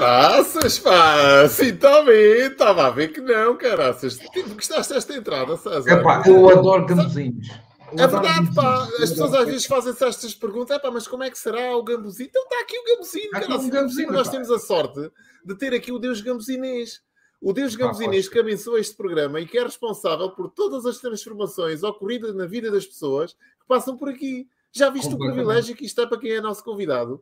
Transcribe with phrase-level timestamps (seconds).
[0.00, 1.48] Caraças, pá!
[1.48, 4.16] Sim, está bem, estava a ver que não, caraças.
[4.16, 5.90] Tipo, gostaste desta entrada, César?
[5.90, 7.48] Epá, eu adoro gambuzinhos.
[7.96, 8.84] É verdade, pá.
[8.84, 10.76] As pessoas às vezes fazem-se estas perguntas.
[10.76, 12.28] É pá, mas como é que será o gambuzinho?
[12.28, 13.60] Então está aqui o gambuzinho, Está aqui cara.
[13.60, 14.32] um O gambuzinho, Nós pá.
[14.32, 15.10] temos a sorte
[15.44, 17.00] de ter aqui o Deus gambuzinês.
[17.40, 21.82] O Deus gambuzinês que abençoa este programa e que é responsável por todas as transformações
[21.82, 24.48] ocorridas na vida das pessoas que passam por aqui.
[24.72, 27.20] Já viste o privilégio que isto é para quem é nosso convidado?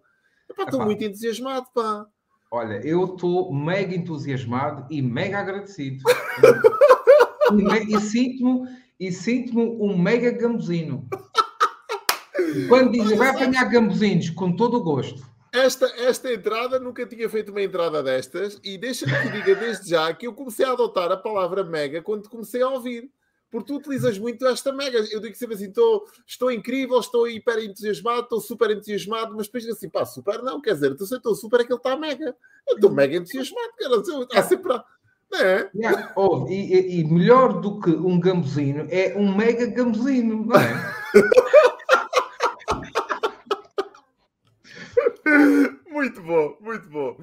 [0.50, 2.06] Epá, estou muito entusiasmado, pá.
[2.50, 6.02] Olha, eu estou mega entusiasmado e mega agradecido.
[7.88, 11.06] e e sinto-me e sinto-me um mega gambuzino.
[12.68, 15.26] Quando dizem vai apanhar gambuzinos, com todo o gosto.
[15.52, 20.12] Esta, esta entrada, nunca tinha feito uma entrada destas e deixa-me que diga desde já
[20.12, 23.10] que eu comecei a adotar a palavra mega quando comecei a ouvir.
[23.56, 24.98] Porque tu utilizas muito esta mega.
[25.10, 29.64] Eu digo sempre assim: estou, estou incrível, estou hiper entusiasmado, estou super entusiasmado, mas depois
[29.64, 31.78] digo assim: pá, super não, quer dizer, então, se eu estou super é que ele
[31.78, 32.36] está mega.
[32.68, 34.02] Eu estou mega entusiasmado, cara.
[34.34, 34.72] Há sempre.
[35.32, 35.70] Não é?
[35.74, 36.14] Yeah,
[36.48, 40.94] e, e- e melhor do que um gambuzino é um mega gambuzino, não é?
[45.90, 47.16] Muito bom, muito bom.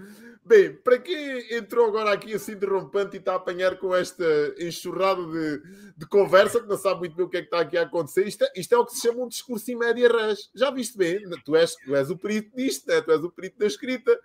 [0.46, 4.26] Bem, para quem entrou agora aqui assim derrompante e está a apanhar com esta
[4.60, 5.62] enxurrada de,
[5.96, 8.28] de conversa, que não sabe muito bem o que é que está aqui a acontecer,
[8.28, 10.50] isto é, isto é o que se chama um discurso em média res.
[10.54, 11.24] Já viste bem?
[11.46, 13.00] Tu és, tu és o perito disto, né?
[13.00, 14.20] tu és o perito da escrita.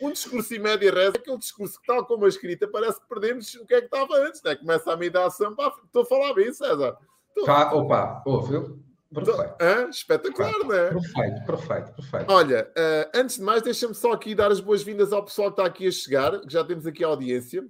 [0.00, 3.08] Um discurso em média res é aquele discurso que, tal como a escrita, parece que
[3.08, 4.54] perdemos o que é que estava antes, né?
[4.54, 5.54] começa a me dar ação.
[5.56, 6.96] Pá, Estou a falar bem, César.
[7.44, 9.54] Tá, opa, ouve, perfeito.
[9.60, 9.88] Hã?
[9.90, 10.90] Espetacular, não é?
[10.90, 12.26] Perfeito, perfeito, perfeito.
[12.32, 15.66] Olha, eh, antes de mais, deixa-me só aqui dar as boas-vindas ao pessoal que está
[15.66, 17.64] aqui a chegar, que já temos aqui a audiência,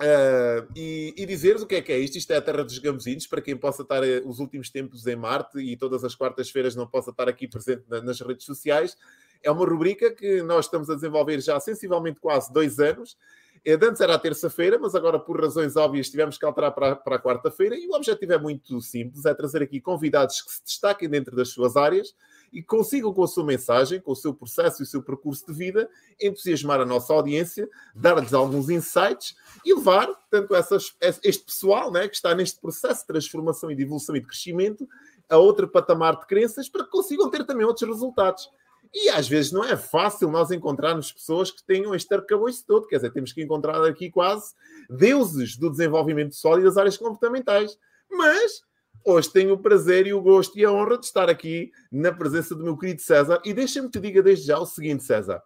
[0.00, 2.16] eh, e, e dizer-vos o que é que é isto.
[2.16, 5.16] Isto é a Terra dos Gambuzinos, para quem possa estar eh, os últimos tempos em
[5.16, 8.96] Marte e todas as quartas-feiras não possa estar aqui presente na- nas redes sociais.
[9.42, 13.16] É uma rubrica que nós estamos a desenvolver já sensivelmente quase dois anos.
[13.64, 17.16] De Antes era a terça-feira, mas agora, por razões óbvias, tivemos que alterar para, para
[17.16, 17.76] a quarta-feira.
[17.76, 21.50] E o objetivo é muito simples: é trazer aqui convidados que se destaquem dentro das
[21.50, 22.14] suas áreas
[22.52, 25.52] e consigam, com a sua mensagem, com o seu processo e o seu percurso de
[25.52, 25.88] vida,
[26.20, 32.16] entusiasmar a nossa audiência, dar-lhes alguns insights e levar tanto essas, este pessoal né, que
[32.16, 34.88] está neste processo de transformação e de evolução e de crescimento
[35.28, 38.50] a outro patamar de crenças para que consigam ter também outros resultados.
[38.92, 42.96] E às vezes não é fácil nós encontrarmos pessoas que tenham este arcabouço todo, quer
[42.96, 44.52] dizer, temos que encontrar aqui quase
[44.88, 47.78] deuses do desenvolvimento e das áreas comportamentais.
[48.10, 48.62] Mas
[49.04, 52.54] hoje tenho o prazer e o gosto e a honra de estar aqui na presença
[52.54, 53.40] do meu querido César.
[53.44, 55.40] E deixa-me que te diga desde já o seguinte, César.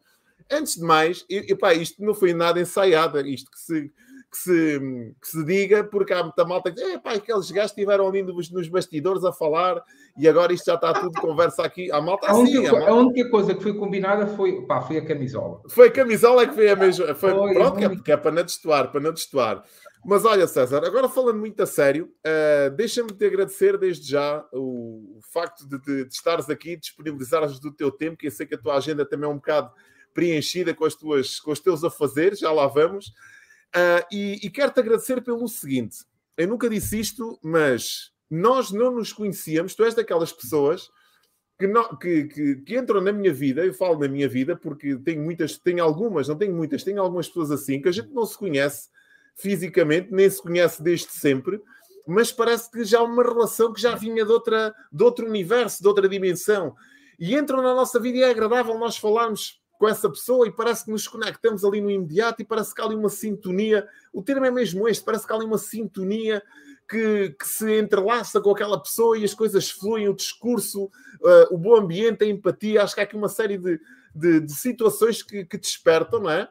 [0.50, 3.93] Antes de mais, e, isto não foi nada ensaiado, isto que se,
[4.34, 7.71] que se, que se diga, porque há muita malta que diz: "É, pá, aqueles gajos
[7.71, 9.81] estiveram ali nos, nos bastidores a falar
[10.19, 11.89] e agora isto já está tudo conversa aqui.
[11.93, 14.62] A malta A assim, única, a co- malta- a única coisa que foi combinada foi,
[14.67, 15.62] pá, foi a camisola.
[15.69, 17.15] foi a camisola que foi a mesma.
[17.15, 19.62] Foi, Foi, pronto, que é, que é para não destoar, para não destoar.
[20.05, 25.17] Mas olha, César, agora falando muito a sério, eh, deixa-me te agradecer desde já o,
[25.17, 28.55] o facto de, de- de estares aqui, disponibilizares do teu tempo, que eu sei que
[28.56, 29.71] a tua agenda também é um bocado
[30.12, 33.12] preenchida com, as tuas, com os teus afazeres, já lá vamos.
[33.75, 35.99] Ah, e, e quero-te agradecer pelo seguinte:
[36.37, 40.89] eu nunca disse isto, mas nós não nos conhecíamos, tu és daquelas pessoas
[41.59, 44.97] que, não- que- que- que entram na minha vida, eu falo na minha vida porque
[44.97, 48.27] tenho muitas, tenho algumas, não tenho muitas, tenho algumas pessoas assim que a gente não
[48.27, 48.89] se conhece
[49.37, 51.61] fisicamente, nem se conhece desde sempre,
[52.06, 55.81] mas parece que já há uma relação que já vinha de, outra, de outro universo,
[55.83, 56.75] de outra dimensão.
[57.19, 60.85] E entram na nossa vida e é agradável nós falarmos com essa pessoa e parece
[60.85, 63.87] que nos conectamos ali no imediato e parece que há ali uma sintonia.
[64.12, 66.43] O termo é mesmo este, parece que há ali uma sintonia
[66.89, 71.59] que, que se entrelaça com aquela pessoa e as coisas fluem, o discurso, uh, o
[71.59, 72.83] bom ambiente, a empatia.
[72.83, 73.81] Acho que há aqui uma série de,
[74.15, 76.49] de, de situações que, que despertam, não é?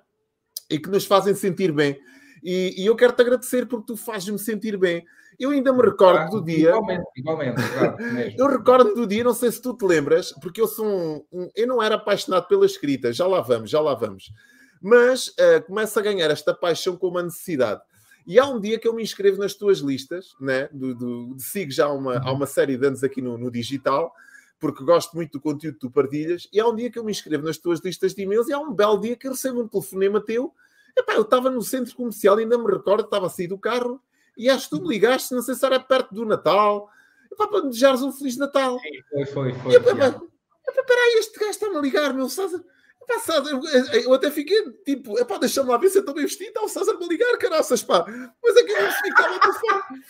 [0.69, 1.99] E que nos fazem sentir bem.
[2.43, 5.05] E, e eu quero-te agradecer porque tu fazes-me sentir bem.
[5.39, 6.69] Eu ainda me recordo do dia.
[6.69, 7.97] Igualmente, igualmente, claro.
[8.37, 11.49] Eu recordo do dia, não sei se tu te lembras, porque eu sou um, um-
[11.55, 14.31] eu não era apaixonado pela escrita, já lá vamos, já lá vamos.
[14.81, 17.81] Mas eh, começo a ganhar esta paixão com uma necessidade.
[18.27, 20.69] E há um dia que eu me inscrevo nas tuas listas, né?
[20.71, 24.13] Do, do- sigo já há uma, há uma série de anos aqui no, no digital,
[24.59, 27.11] porque gosto muito do conteúdo que tu partilhas, e há um dia que eu me
[27.11, 29.67] inscrevo nas tuas listas de e-mails e há um belo dia que eu recebo um
[29.67, 30.53] telefonema teu.
[30.97, 33.99] Epá, eu estava no centro comercial, ainda me recordo, estava a sair do carro,
[34.37, 36.89] e acho que tu me ligaste, não sei se era perto do Natal,
[37.31, 38.79] epá, para me desejares um Feliz Natal.
[39.09, 39.71] Foi, foi, foi.
[39.71, 42.63] E eu, epá, peraí, este gajo está-me a ligar, meu César.
[43.19, 46.25] César, eu, eu até fiquei tipo, é pá, deixa-me lá ver se eu estou bem
[46.25, 46.47] vestido.
[46.47, 48.05] Está o César me ligar, caraças, pá.
[48.43, 50.03] Mas é que eu não que estava a telefone.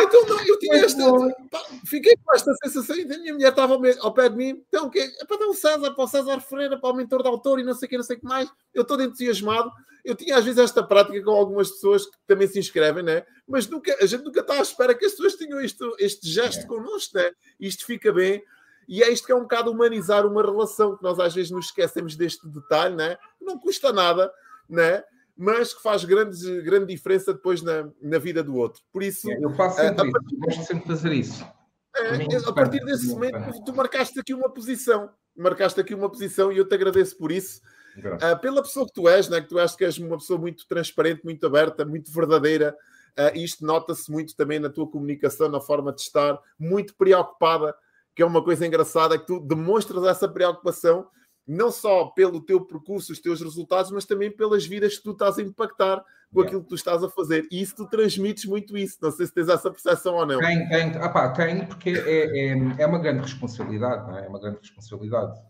[0.00, 1.04] Então, não, eu tinha esta.
[1.50, 4.64] Pá, fiquei com esta sensação e a minha mulher estava ao, ao pé de mim.
[4.68, 7.28] Então, que é para dar o César, para o César Ferreira, para o mentor de
[7.28, 8.50] autor e não sei o que, não sei o que mais.
[8.74, 9.70] Eu todo entusiasmado.
[10.04, 13.24] Eu tinha às vezes esta prática com algumas pessoas que também se inscrevem, né?
[13.46, 16.62] Mas nunca, a gente nunca está à espera que as pessoas tenham isto, este gesto
[16.62, 16.66] é.
[16.66, 17.30] connosco, né?
[17.60, 18.42] Isto fica bem.
[18.88, 21.66] E é isto que é um bocado humanizar uma relação, que nós às vezes nos
[21.66, 23.18] esquecemos deste detalhe, né?
[23.38, 24.32] não custa nada,
[24.68, 25.04] né?
[25.36, 28.82] mas que faz grande, grande diferença depois na, na vida do outro.
[28.90, 31.46] Por isso, é, eu faço sempre a, partir, gosto sempre de fazer isso.
[31.94, 36.56] É, a partir desse momento, tu marcaste aqui uma posição, marcaste aqui uma posição e
[36.56, 37.60] eu te agradeço por isso.
[37.98, 39.40] Uh, pela pessoa que tu és, né?
[39.40, 42.74] que tu és que és uma pessoa muito transparente, muito aberta, muito verdadeira.
[43.18, 47.74] Uh, isto nota-se muito também na tua comunicação, na forma de estar, muito preocupada
[48.18, 51.06] que é uma coisa engraçada, é que tu demonstras essa preocupação
[51.46, 55.38] não só pelo teu percurso, os teus resultados, mas também pelas vidas que tu estás
[55.38, 56.04] a impactar
[56.34, 56.48] com yeah.
[56.48, 57.46] aquilo que tu estás a fazer.
[57.48, 58.98] E isso tu transmites muito isso.
[59.00, 60.40] Não sei se tens essa percepção ou não.
[60.40, 64.26] Tem, tem, ah pá, tem porque é, é, é, uma grande responsabilidade, não é?
[64.26, 65.40] É uma grande responsabilidade.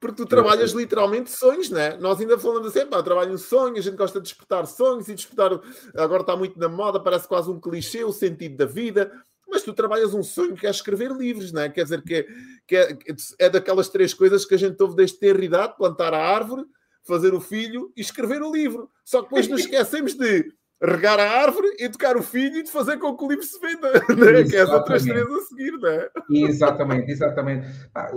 [0.00, 1.96] Porque tu trabalhas literalmente sonhos, não é?
[1.98, 5.14] Nós ainda falamos assim, pá, trabalho um sonho, a gente gosta de despertar sonhos e
[5.16, 5.50] despertar.
[5.96, 9.10] Agora está muito na moda, parece quase um clichê, o sentido da vida
[9.56, 11.70] mas tu trabalhas um sonho que é escrever livros, não é?
[11.70, 12.26] Quer dizer, que, é,
[12.66, 12.98] que é,
[13.38, 16.64] é daquelas três coisas que a gente ouve desde ter idade, plantar a árvore,
[17.02, 18.90] fazer o filho e escrever o livro.
[19.02, 22.98] Só que depois nos esquecemos de regar a árvore, educar o filho e de fazer
[22.98, 24.44] com que o livro se venda, né?
[24.44, 26.10] que é as outras três a seguir, não é?
[26.30, 27.66] Exatamente, exatamente.
[27.94, 28.10] Ah,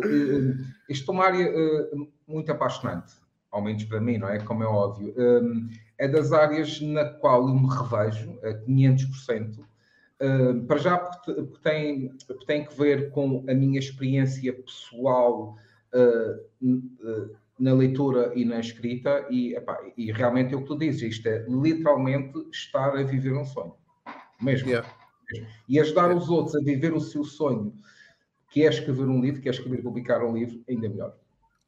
[0.90, 1.50] isto é uma área
[2.28, 3.14] muito apaixonante,
[3.50, 4.40] ao menos para mim, não é?
[4.40, 5.16] Como é óbvio.
[5.98, 9.69] É das áreas na qual eu me revejo a 500%,
[10.22, 15.56] Uh, para já, porque, tem, porque tem que ver com a minha experiência pessoal
[15.94, 21.02] uh, na leitura e na escrita, e, epá, e realmente é o que tu dizes,
[21.02, 23.76] isto é literalmente estar a viver um sonho,
[24.42, 24.70] mesmo.
[24.70, 24.90] Yeah.
[25.68, 26.22] E ajudar yeah.
[26.22, 27.74] os outros a viver o seu sonho,
[28.50, 31.16] que é escrever um livro, que é escrever e publicar um livro, ainda melhor.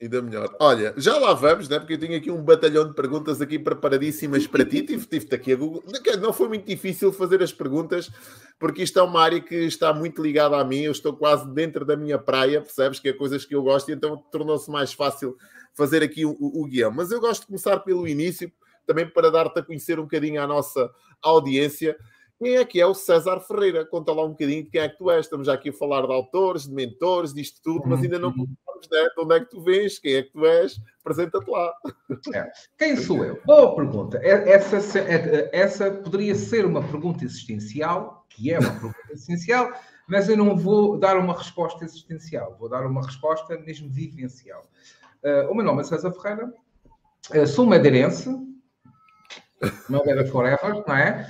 [0.01, 0.55] Ainda melhor.
[0.59, 1.77] Olha, já lá vamos, né?
[1.77, 4.81] porque eu tenho aqui um batalhão de perguntas aqui preparadíssimas para ti.
[4.81, 5.83] Tive-te tive aqui a Google.
[6.19, 8.09] Não foi muito difícil fazer as perguntas,
[8.57, 10.79] porque isto é uma área que está muito ligada a mim.
[10.79, 12.99] Eu estou quase dentro da minha praia, percebes?
[12.99, 15.37] Que é coisas que eu gosto, e então tornou-se mais fácil
[15.75, 16.89] fazer aqui o, o, guião.
[16.89, 18.51] Mas eu gosto de começar pelo início,
[18.87, 20.89] também para dar-te a conhecer um bocadinho à nossa
[21.21, 21.95] audiência.
[22.41, 23.85] Quem é que é o César Ferreira?
[23.85, 25.27] Conta lá um bocadinho de quem é que tu és.
[25.27, 28.47] Estamos já aqui a falar de autores, de mentores, disto tudo, mas ainda não uhum.
[28.65, 29.09] contamos né?
[29.15, 30.81] de onde é que tu vens, quem é que tu és.
[31.01, 31.71] Apresenta-te lá.
[32.33, 32.51] É.
[32.79, 33.39] Quem sou eu?
[33.45, 34.17] Boa pergunta.
[34.23, 39.71] É, essa, é, essa poderia ser uma pergunta existencial, que é uma pergunta existencial,
[40.09, 44.63] mas eu não vou dar uma resposta existencial, vou dar uma resposta mesmo vivencial.
[45.23, 46.51] Uh, o meu nome é César Ferreira,
[47.35, 48.35] uh, sou madeirense,
[49.87, 51.27] Madeira Forever, não é?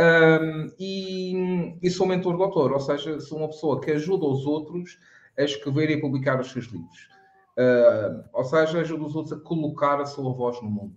[0.00, 4.46] Um, e, e, sou mentor do autor, ou seja, sou uma pessoa que ajuda os
[4.46, 4.98] outros
[5.36, 7.08] a escrever e publicar os seus livros.
[7.58, 10.96] Uh, ou seja, ajuda os outros a colocar a sua voz no mundo.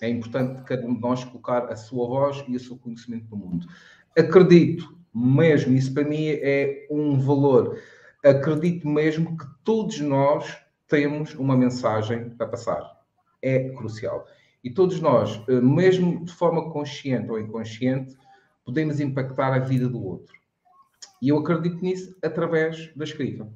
[0.00, 3.36] É importante cada um de nós colocar a sua voz e o seu conhecimento no
[3.36, 3.66] mundo.
[4.18, 7.78] Acredito mesmo, isso para mim é um valor.
[8.24, 10.58] Acredito mesmo que todos nós
[10.88, 12.82] temos uma mensagem para passar.
[13.40, 14.26] É crucial.
[14.66, 18.16] E todos nós, eh, mesmo de forma consciente ou inconsciente,
[18.64, 20.34] podemos impactar a vida do outro.
[21.22, 23.46] E eu acredito nisso através da escrita.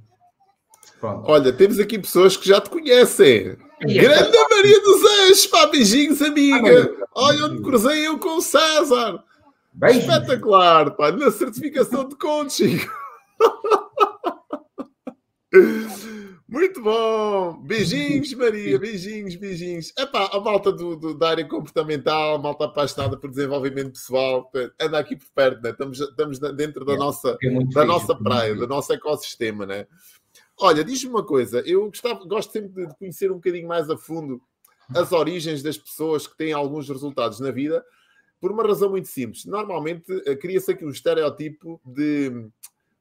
[1.01, 1.29] Pronto.
[1.29, 3.57] Olha, temos aqui pessoas que já te conhecem.
[3.81, 6.97] É Grande é Maria dos Anjos, pá, beijinhos, amiga.
[7.01, 9.25] Ah, Olha onde cruzei eu com o César.
[9.73, 10.05] Beijos.
[10.05, 12.79] Espetacular, pá, na certificação de coaching.
[16.51, 17.63] Muito bom!
[17.63, 19.93] Beijinhos, Maria, beijinhos, beijinhos.
[19.97, 24.99] Epá, a malta do, do, da área comportamental, a malta apaixonada por desenvolvimento pessoal, anda
[24.99, 25.71] aqui por perto, né?
[25.71, 29.65] estamos, estamos dentro da é, nossa, é da nossa praia, do nosso ecossistema.
[29.65, 29.87] Né?
[30.59, 34.43] Olha, diz-me uma coisa, eu gostava, gosto sempre de conhecer um bocadinho mais a fundo
[34.93, 37.85] as origens das pessoas que têm alguns resultados na vida,
[38.41, 39.45] por uma razão muito simples.
[39.45, 42.51] Normalmente eh, cria-se aqui um estereótipo de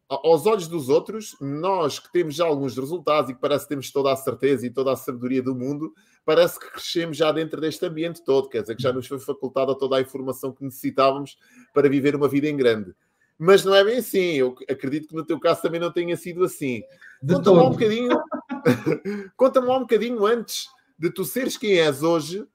[0.10, 3.92] aos olhos dos outros, nós que temos já alguns resultados e que parece que temos
[3.92, 5.94] toda a certeza e toda a sabedoria do mundo,
[6.26, 9.78] parece que crescemos já dentro deste ambiente todo, quer dizer, que já nos foi facultada
[9.78, 11.38] toda a informação que necessitávamos
[11.74, 12.96] para viver uma vida em grande.
[13.38, 16.44] Mas não é bem assim, eu acredito que no teu caso também não tenha sido
[16.44, 16.82] assim.
[17.26, 18.20] Conta-me lá um bocadinho,
[19.38, 22.46] conta-me lá um bocadinho antes de tu seres quem és hoje,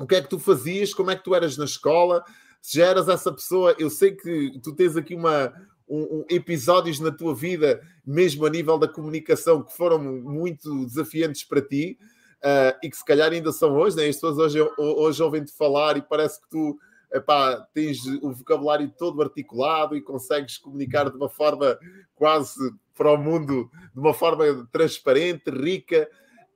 [0.00, 2.24] o que é que tu fazias, como é que tu eras na escola,
[2.62, 5.52] se já eras essa pessoa, eu sei que tu tens aqui uma,
[5.88, 11.44] um, um, episódios na tua vida, mesmo a nível da comunicação, que foram muito desafiantes
[11.44, 11.98] para ti.
[12.38, 14.06] uh, e que se calhar ainda são hoje, né?
[14.06, 16.78] as pessoas hoje, hoje ouvem-te falar e parece que tu
[17.12, 21.78] epá, tens o vocabulário todo articulado e consegues comunicar de uma forma
[22.14, 26.08] quase para o mundo, de uma forma transparente, rica.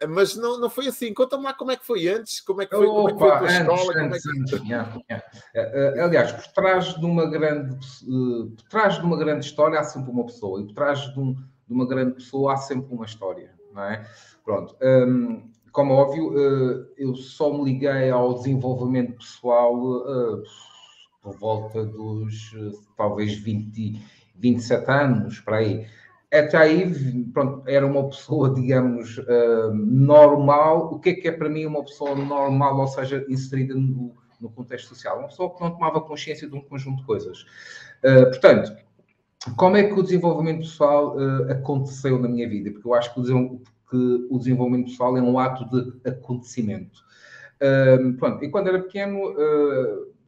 [0.09, 1.13] Mas não, não foi assim.
[1.13, 3.31] Conta-me lá como é que foi antes, como é que foi, como é que foi
[3.31, 4.01] a tua escola.
[4.03, 4.69] Antes, é que...
[4.69, 5.27] yeah, yeah.
[5.55, 7.75] Uh, aliás, por trás de uma grande
[8.09, 11.21] uh, por trás de uma grande história há sempre uma pessoa, e por trás de,
[11.21, 14.07] um, de uma grande pessoa há sempre uma história, não é?
[14.45, 14.77] Pronto.
[14.83, 20.05] Um, como óbvio, uh, eu só me liguei ao desenvolvimento pessoal
[21.23, 22.53] por volta dos
[22.97, 24.03] talvez 20,
[24.37, 25.87] 27 anos, para aí
[26.33, 30.95] até aí, pronto, era uma pessoa, digamos, uh, normal.
[30.95, 34.51] O que é que é para mim uma pessoa normal, ou seja, inserida no, no,
[34.51, 35.19] contexto social?
[35.19, 37.43] Uma pessoa que não tomava consciência de um conjunto de coisas.
[38.03, 38.75] Uh, portanto,
[39.59, 42.71] como é que o desenvolvimento pessoal uh, aconteceu na minha vida?
[42.71, 43.61] Porque eu acho que o,
[43.91, 47.05] que o, desenvolvimento pessoal é um ato de acontecimento.
[48.19, 49.35] pronto, e quando era pequeno,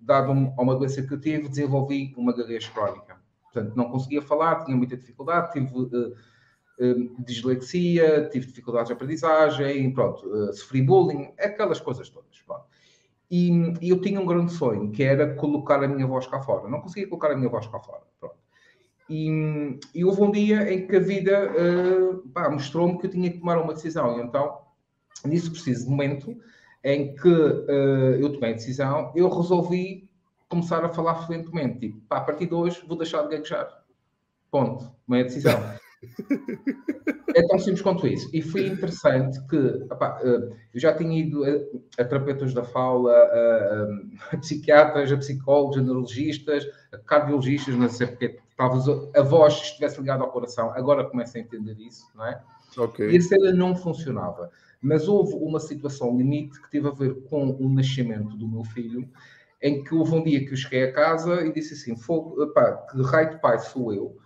[0.02, 3.13] dado uma doença que eu tive, desenvolvi uma gaguez crónica.
[3.54, 9.92] Portanto, não conseguia falar, tinha muita dificuldade, tive uh, uh, dislexia, tive dificuldades de aprendizagem,
[9.94, 12.42] pronto, uh, sofri bullying, aquelas coisas todas.
[12.44, 12.64] Pronto.
[13.30, 16.68] E, e, eu tinha um grande sonho, que era colocar a minha voz cá fora.
[16.68, 18.02] Não conseguia colocar a minha voz cá fora.
[18.18, 18.34] Pronto.
[19.08, 21.52] E, e houve um dia em que a vida
[22.50, 24.18] mostrou-me que eu tinha que tomar uma decisão.
[24.18, 24.58] E então,
[25.24, 26.36] nesse preciso momento
[26.82, 30.03] em que eu tomei a decisão, eu resolvi
[30.54, 31.80] começar a falar fluentemente.
[31.80, 33.68] Tipo, pá, a partir de hoje vou deixar de gaguejar.
[34.50, 34.90] Ponto.
[35.06, 35.58] Meia decisão.
[37.34, 38.28] é tão simples quanto isso.
[38.32, 39.56] E foi interessante que
[39.90, 45.10] opá, eh, eu já tinha ido a, a terapeutas da fala, a, a, a, psiquiatras,
[45.10, 48.84] a psicólogos, a neurologistas, a cardiologistas, não sei porque talvez
[49.16, 50.70] a voz estivesse ligada ao coração.
[50.74, 52.40] Agora começo a entender isso, não é?
[52.76, 53.10] Okay.
[53.10, 54.50] E a cena não funcionava.
[54.80, 59.08] Mas houve uma situação limite que teve a ver com o nascimento do meu filho
[59.64, 61.96] em que houve um dia que eu cheguei a casa e disse assim:
[62.52, 64.16] pá, que raio de pai sou eu,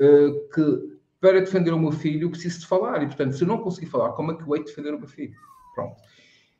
[0.00, 3.58] uh, que para defender o meu filho preciso de falar, e portanto, se eu não
[3.58, 5.34] conseguir falar, como é que eu hei de defender o meu filho?
[5.72, 5.96] Pronto.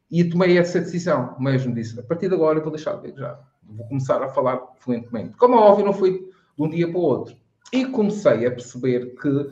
[0.08, 3.40] E tomei essa decisão, mesmo disse: a partir de agora eu vou deixar de já,
[3.64, 5.36] vou começar a falar fluentemente.
[5.36, 7.36] Como é óbvio, não foi de um dia para o outro.
[7.72, 9.50] E comecei a perceber que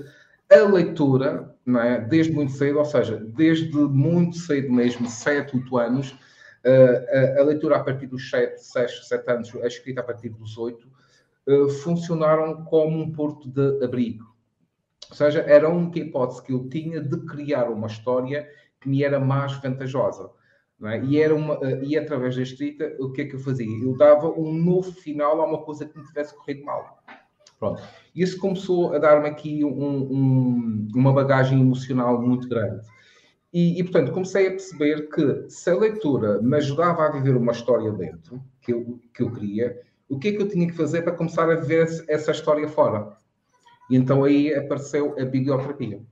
[0.49, 6.17] a leitura, é, desde muito cedo, ou seja, desde muito cedo mesmo, 7, 8 anos,
[7.39, 10.89] a, leitura a partir dos 7, 6, 7 anos, a escrita a partir dos 8,
[11.47, 14.25] uh, funcionaram como um porto de abrigo.
[15.09, 18.49] Ou seja, era a única hipótese que eu tinha de criar uma história
[18.81, 20.31] que me era mais vantajosa.
[20.83, 21.03] É?
[21.05, 23.67] E, era uma, uh, e através da escrita, o que é que eu fazia?
[23.67, 27.03] Eu dava um novo final a uma coisa que me tivesse corrido mal.
[27.59, 27.83] Pronto.
[28.15, 32.87] Isso começou a dar-me aqui um, um, uma bagagem emocional muito grande.
[33.57, 37.53] E, e, portanto, comecei a perceber que se a leitura me ajudava a viver uma
[37.53, 41.01] história dentro, que eu, que eu queria, o que é que eu tinha que fazer
[41.01, 43.17] para começar a ver essa história fora?
[43.89, 46.03] E então aí apareceu a biblioterapia.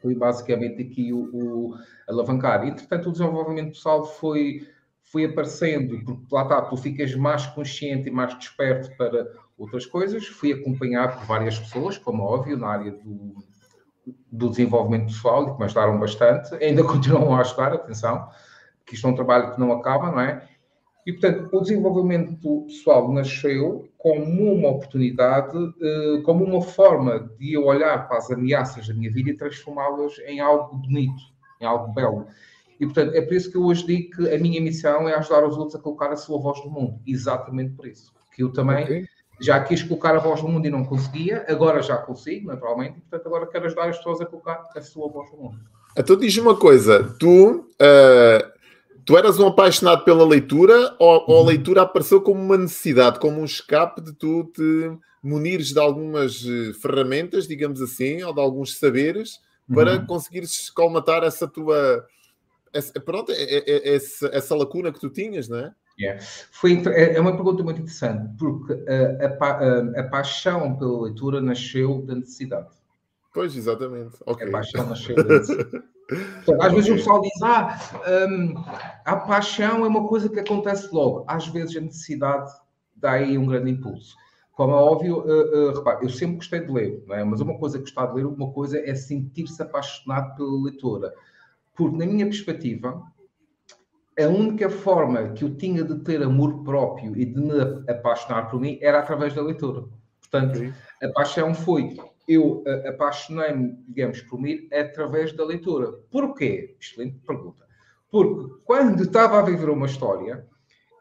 [0.00, 1.74] Foi basicamente aqui o, o
[2.08, 2.66] alavancar.
[2.66, 4.66] Entretanto, o desenvolvimento pessoal foi,
[5.02, 10.26] foi aparecendo, porque lá está, tu ficas mais consciente e mais desperto para outras coisas.
[10.28, 13.34] Fui acompanhado por várias pessoas, como é óbvio, na área do,
[14.30, 18.28] do desenvolvimento pessoal e que me ajudaram bastante, ainda continuam a ajudar, atenção,
[18.84, 20.46] que isto é um trabalho que não acaba, não é?
[21.06, 27.66] E, portanto, o desenvolvimento pessoal nasceu como uma oportunidade, eh, como uma forma de eu
[27.66, 31.22] olhar para as ameaças da minha vida e transformá-las em algo bonito,
[31.60, 32.26] em algo belo.
[32.80, 35.46] E, portanto, é por isso que eu hoje digo que a minha missão é ajudar
[35.46, 36.98] os outros a colocar a sua voz no mundo.
[37.06, 38.10] Exatamente por isso.
[38.26, 39.06] Porque eu também okay
[39.40, 43.00] já quis colocar a voz no mundo e não conseguia, agora já consigo, naturalmente, e
[43.00, 45.58] portanto agora quero ajudar as pessoas a colocar a sua voz no mundo.
[45.96, 48.52] Então diz uma coisa, tu, uh,
[49.04, 51.46] tu eras um apaixonado pela leitura ou, ou, a uhum.
[51.46, 56.74] leitura apareceu como uma necessidade, como um escape de tu te munires de algumas eh,
[56.82, 59.40] ferramentas, digamos assim, ou de alguns saberes,
[59.72, 60.06] para uhum.
[60.06, 62.06] conseguires colmatar essa tua...
[62.70, 65.72] Essa, pronto, é, é, é, essa, essa lacuna que tu tinhas, não é?
[65.98, 66.20] Yeah.
[66.50, 72.02] Foi, é, é uma pergunta muito interessante, porque a, a, a, paixão pela leitura nasceu
[72.02, 72.68] da necessidade.
[73.32, 74.16] Pois, exatamente.
[74.26, 74.48] Okay.
[74.48, 75.84] A paixão nasceu da necessidade.
[76.42, 76.76] Então, às okay.
[76.76, 77.78] vezes o pessoal diz, ah,
[78.28, 78.54] um,
[79.04, 81.24] a paixão é uma coisa que acontece logo.
[81.28, 82.50] Às vezes a necessidade
[82.96, 84.16] dá aí um grande impulso.
[84.52, 87.24] Como é óbvio, uh, uh, repare, eu sempre gostei de ler, é?
[87.24, 91.12] mas uma coisa que gostar de ler, uma coisa é sentir-se apaixonado pela leitura.
[91.74, 93.02] Porque, na minha perspectiva,
[94.18, 98.60] a única forma que eu tinha de ter amor próprio e de me apaixonar por
[98.60, 99.84] mim era através da leitura.
[100.20, 100.72] Portanto, Sim.
[101.02, 105.92] a paixão foi eu apaixonei-me, digamos, por mim através da leitura.
[106.10, 106.76] Porquê?
[106.80, 107.64] Excelente pergunta.
[108.10, 110.46] Porque quando estava a viver uma história,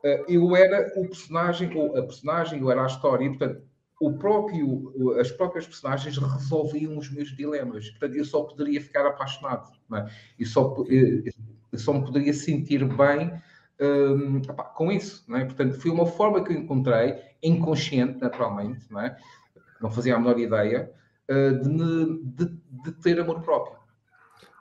[0.04, 3.64] eh, eu era o personagem, ou a personagem, eu era a história, e, portanto,
[4.02, 7.90] o próprio, as próprias personagens resolviam os meus dilemas.
[7.92, 10.10] Portanto, eu só poderia ficar apaixonado, não é?
[10.38, 11.24] e só, eu
[11.74, 13.34] eh, só me poderia sentir bem
[13.82, 14.42] um,
[14.76, 15.46] com isso, não é?
[15.46, 19.18] Portanto, foi uma forma que eu encontrei, inconsciente, naturalmente, não é?
[19.82, 20.92] Não fazia a menor ideia,
[21.30, 23.78] uh, de, de, de ter amor próprio.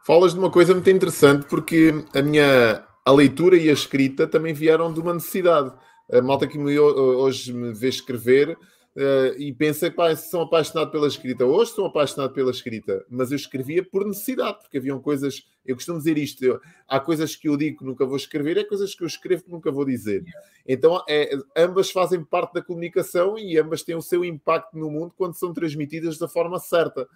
[0.05, 4.55] Falas de uma coisa muito interessante, porque a minha a leitura e a escrita também
[4.55, 5.73] vieram de uma necessidade.
[6.13, 8.57] A malta que me, hoje me vê escrever
[8.97, 11.45] uh, e pensa que são apaixonado pela escrita.
[11.45, 15.47] Hoje sou apaixonado pela escrita, mas eu escrevia por necessidade, porque haviam coisas.
[15.65, 18.67] Eu costumo dizer isto: eu, há coisas que eu digo que nunca vou escrever, há
[18.67, 20.25] coisas que eu escrevo que nunca vou dizer.
[20.67, 25.13] Então, é, ambas fazem parte da comunicação e ambas têm o seu impacto no mundo
[25.17, 27.09] quando são transmitidas da forma certa.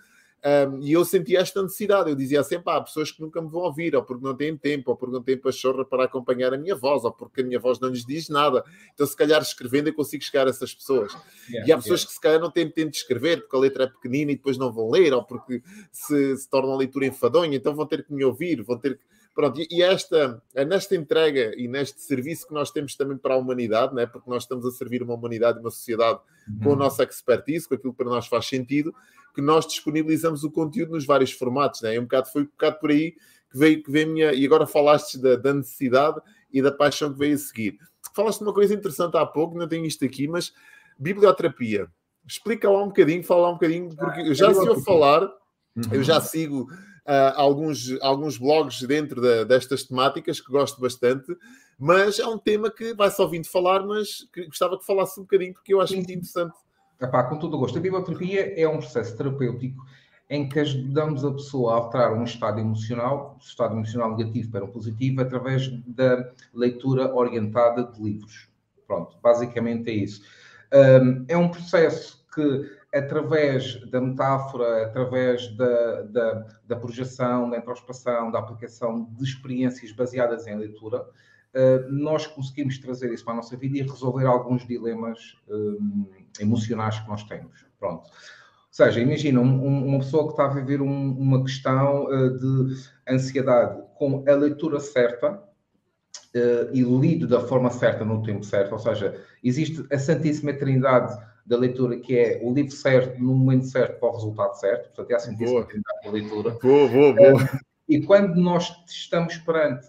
[0.44, 2.10] Um, e eu sentia esta necessidade.
[2.10, 4.90] Eu dizia sempre: há pessoas que nunca me vão ouvir, ou porque não têm tempo,
[4.90, 7.80] ou porque não têm pachorra para acompanhar a minha voz, ou porque a minha voz
[7.80, 8.64] não lhes diz nada.
[8.94, 11.12] Então, se calhar escrevendo, eu consigo chegar a essas pessoas.
[11.48, 12.06] Yeah, e há pessoas yeah.
[12.06, 14.56] que se calhar não têm tempo de escrever, porque a letra é pequenina e depois
[14.56, 18.12] não vão ler, ou porque se, se torna a leitura enfadonha, então vão ter que
[18.12, 19.04] me ouvir, vão ter que.
[19.36, 23.36] Pronto, e esta, é nesta entrega e neste serviço que nós temos também para a
[23.36, 24.06] humanidade, né?
[24.06, 26.58] porque nós estamos a servir uma humanidade e uma sociedade uhum.
[26.64, 28.94] com a nossa expertise, com aquilo que para nós faz sentido,
[29.34, 31.82] que nós disponibilizamos o conteúdo nos vários formatos.
[31.82, 31.96] Né?
[31.96, 34.32] É um bocado, foi um bocado por aí que veio, que veio a minha.
[34.32, 36.18] E agora falaste da, da necessidade
[36.50, 37.78] e da paixão que veio a seguir.
[38.14, 40.54] Falaste de uma coisa interessante há pouco, não tenho isto aqui, mas
[40.98, 41.88] biblioterapia.
[42.26, 45.30] Explica lá um bocadinho, fala lá um bocadinho, porque eu já se eu falar,
[45.92, 46.95] eu já sigo uh,
[47.34, 51.36] alguns, alguns blogs dentro da, destas temáticas que gosto bastante,
[51.78, 55.24] mas é um tema que vai só ouvindo falar, mas que gostava que falasse um
[55.24, 56.54] bocadinho, porque eu acho muito interessante.
[57.00, 57.78] Epá, com todo o gosto.
[57.78, 59.84] A biblioterapia é um processo terapêutico
[60.28, 64.68] em que ajudamos a pessoa a alterar um estado emocional, estado emocional negativo para o
[64.68, 68.48] positivo, através da leitura orientada de livros.
[68.86, 70.22] Pronto, basicamente é isso.
[70.72, 78.30] Um, é um processo que, através da metáfora, através da, da, da projeção, da introspeção,
[78.30, 83.56] da aplicação de experiências baseadas em leitura, uh, nós conseguimos trazer isso para a nossa
[83.56, 86.06] vida e resolver alguns dilemas um,
[86.40, 87.66] emocionais que nós temos.
[87.78, 88.04] Pronto.
[88.06, 92.76] Ou seja, imagina um, uma pessoa que está a viver um, uma questão uh, de
[93.08, 95.42] ansiedade com a leitura certa
[96.70, 101.56] e lido da forma certa no tempo certo, ou seja, existe a Santíssima Trindade da
[101.56, 105.14] leitura, que é o livro certo no momento certo para o resultado certo, portanto, é
[105.14, 105.64] a Santíssima boa.
[105.64, 106.50] Trindade da leitura.
[106.60, 107.44] Boa, boa, boa.
[107.44, 109.86] Uh, e quando nós estamos perante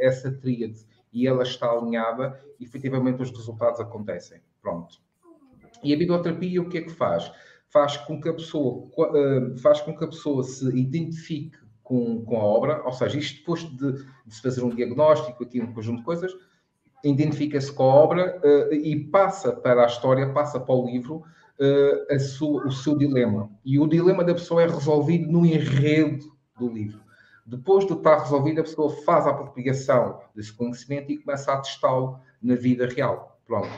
[0.00, 4.40] essa tríade e ela está alinhada, efetivamente os resultados acontecem.
[4.60, 4.98] Pronto.
[5.84, 7.30] E a biblioterapia o que é que faz?
[7.68, 12.36] Faz com que a pessoa, uh, faz com que a pessoa se identifique com, com
[12.36, 13.92] a obra, ou seja, isto depois de,
[14.26, 16.32] de se fazer um diagnóstico, aqui um conjunto de coisas,
[17.08, 21.22] identifica-se com a obra uh, e passa para a história, passa para o livro
[21.58, 23.50] uh, sua, o seu dilema.
[23.64, 26.26] E o dilema da pessoa é resolvido no enredo
[26.58, 27.00] do livro.
[27.46, 32.18] Depois de estar resolvido, a pessoa faz a apropriação desse conhecimento e começa a testá-lo
[32.42, 33.38] na vida real.
[33.46, 33.68] Pronto.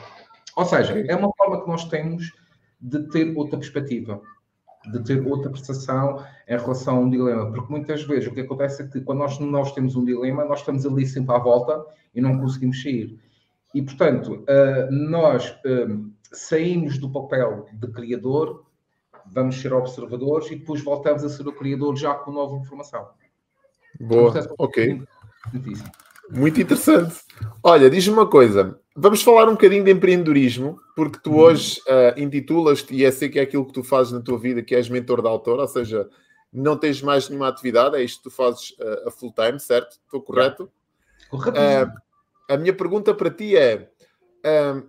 [0.55, 2.33] Ou seja, é uma forma que nós temos
[2.81, 4.21] de ter outra perspectiva,
[4.87, 7.51] de ter outra percepção em relação a um dilema.
[7.51, 10.59] Porque muitas vezes o que acontece é que quando nós, nós temos um dilema, nós
[10.59, 13.19] estamos ali sempre à volta e não conseguimos sair.
[13.73, 18.65] E, portanto, uh, nós uh, saímos do papel de criador,
[19.27, 23.07] vamos ser observadores e depois voltamos a ser o criador já com nova informação.
[23.99, 25.03] Boa, é ok.
[26.31, 27.15] Muito interessante.
[27.63, 28.79] Olha, diz-me uma coisa.
[29.01, 33.39] Vamos falar um bocadinho de empreendedorismo, porque tu hoje uh, intitulas-te, e é sei que
[33.39, 36.09] é aquilo que tu fazes na tua vida, que és mentor da autora, ou seja,
[36.51, 39.93] não tens mais nenhuma atividade, é isto que tu fazes uh, a full time, certo?
[40.03, 40.69] Estou correto?
[41.29, 41.57] Correto.
[41.57, 43.89] Uh, a minha pergunta para ti é: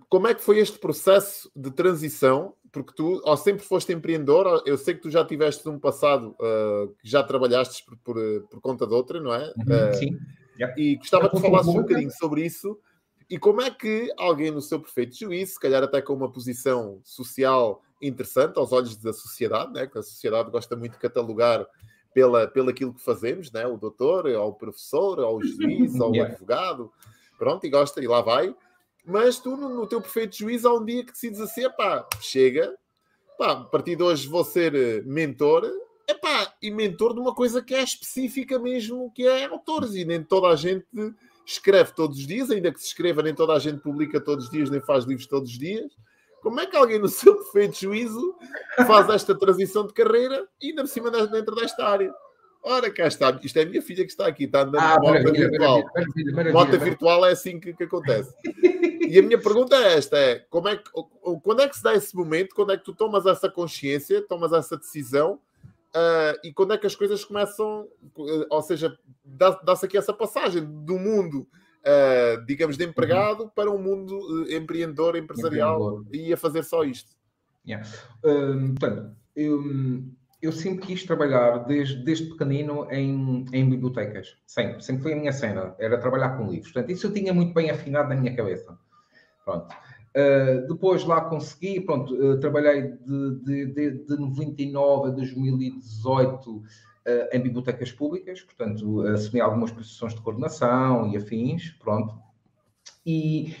[0.09, 2.53] como é que foi este processo de transição?
[2.69, 6.35] Porque tu ou sempre foste empreendedor, eu sei que tu já tiveste um passado
[7.01, 8.15] que já trabalhaste por, por,
[8.49, 9.53] por, conta de outra, não é?
[9.57, 10.19] Uhum, sim.
[10.75, 12.77] E gostava que falasses um bocadinho sobre isso
[13.31, 16.99] e como é que alguém no seu perfeito juízo, se calhar até com uma posição
[17.01, 19.87] social interessante aos olhos da sociedade, né?
[19.87, 21.65] que a sociedade gosta muito de catalogar
[22.13, 23.65] pela, pelo aquilo que fazemos, né?
[23.65, 26.91] o doutor, ou o professor, ou o juiz, ou o advogado,
[27.37, 28.53] pronto, e gosta, e lá vai.
[29.05, 32.75] Mas tu, no, no teu perfeito juízo, há um dia que decides assim, pá, chega,
[33.37, 35.71] pá, a partir de hoje vou ser eh, mentor,
[36.05, 40.21] epá, e mentor de uma coisa que é específica mesmo, que é autores, e nem
[40.21, 40.85] toda a gente
[41.45, 44.51] escreve todos os dias, ainda que se escreva, nem toda a gente publica todos os
[44.51, 45.91] dias, nem faz livros todos os dias.
[46.41, 48.35] Como é que alguém, no seu perfeito juízo,
[48.87, 52.11] faz esta transição de carreira e ainda por cima dentro desta área?
[52.63, 53.39] Ora, cá está.
[53.43, 55.83] Isto é a minha filha que está aqui, está andando ah, de moto virtual.
[55.95, 58.33] Maravilha, maravilha, moto virtual é assim que, que acontece.
[59.07, 60.83] e a minha pergunta é esta: é, como é que,
[61.43, 62.53] quando é que se dá esse momento?
[62.53, 65.39] Quando é que tu tomas essa consciência, tomas essa decisão?
[65.93, 70.13] Uh, e quando é que as coisas começam, uh, ou seja, dá-se dá aqui essa
[70.13, 71.45] passagem do mundo,
[71.81, 73.49] uh, digamos, de empregado uhum.
[73.49, 74.17] para um mundo
[74.49, 76.15] empreendedor, empresarial empreendedor.
[76.15, 77.11] e a fazer só isto?
[77.67, 77.87] Yeah.
[78.79, 79.61] portanto, eu,
[80.41, 84.37] eu sempre quis trabalhar desde, desde pequenino em, em bibliotecas.
[84.47, 86.71] Sempre, sempre foi a minha cena, era trabalhar com livros.
[86.71, 88.79] Portanto, isso eu tinha muito bem afinado na minha cabeça.
[89.43, 89.67] Pronto.
[90.15, 96.63] Uh, depois lá consegui, pronto, uh, trabalhei de, de, de, de 99 a 2018 uh,
[97.31, 102.13] em bibliotecas públicas, portanto, assumi algumas posições de coordenação e afins, pronto.
[103.05, 103.55] E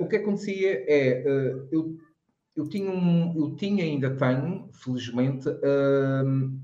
[0.00, 1.24] o que acontecia é,
[1.72, 1.98] eu
[2.58, 6.60] eu tinha, um, eu tinha ainda tenho, felizmente, um,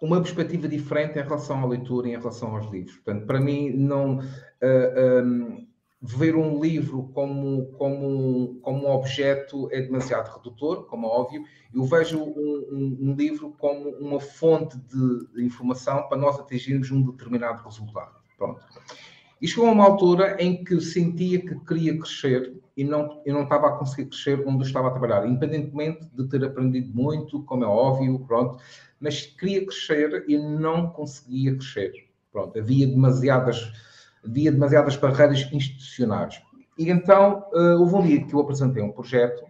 [0.00, 2.96] uma perspectiva diferente em relação à leitura e em relação aos livros.
[2.96, 5.68] Portanto, para mim, não um,
[6.06, 11.44] ver um livro como, como, como um objeto é demasiado redutor, como é óbvio.
[11.74, 17.02] Eu vejo um, um, um livro como uma fonte de informação para nós atingirmos um
[17.02, 18.14] determinado resultado.
[18.38, 18.60] Pronto.
[19.40, 23.42] E chegou a uma altura em que sentia que queria crescer e não, eu não
[23.42, 27.64] estava a conseguir crescer onde eu estava a trabalhar, independentemente de ter aprendido muito, como
[27.64, 28.62] é óbvio, pronto,
[29.00, 31.92] mas queria crescer e não conseguia crescer.
[32.30, 33.72] Pronto, havia demasiadas,
[34.26, 36.42] havia demasiadas barreiras institucionais.
[36.78, 39.44] E então uh, houve um dia que eu apresentei um projeto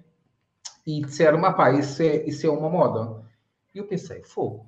[0.87, 3.23] e disseram: ah, pá, isso é, isso é uma moda.
[3.75, 4.67] E eu pensei: fogo,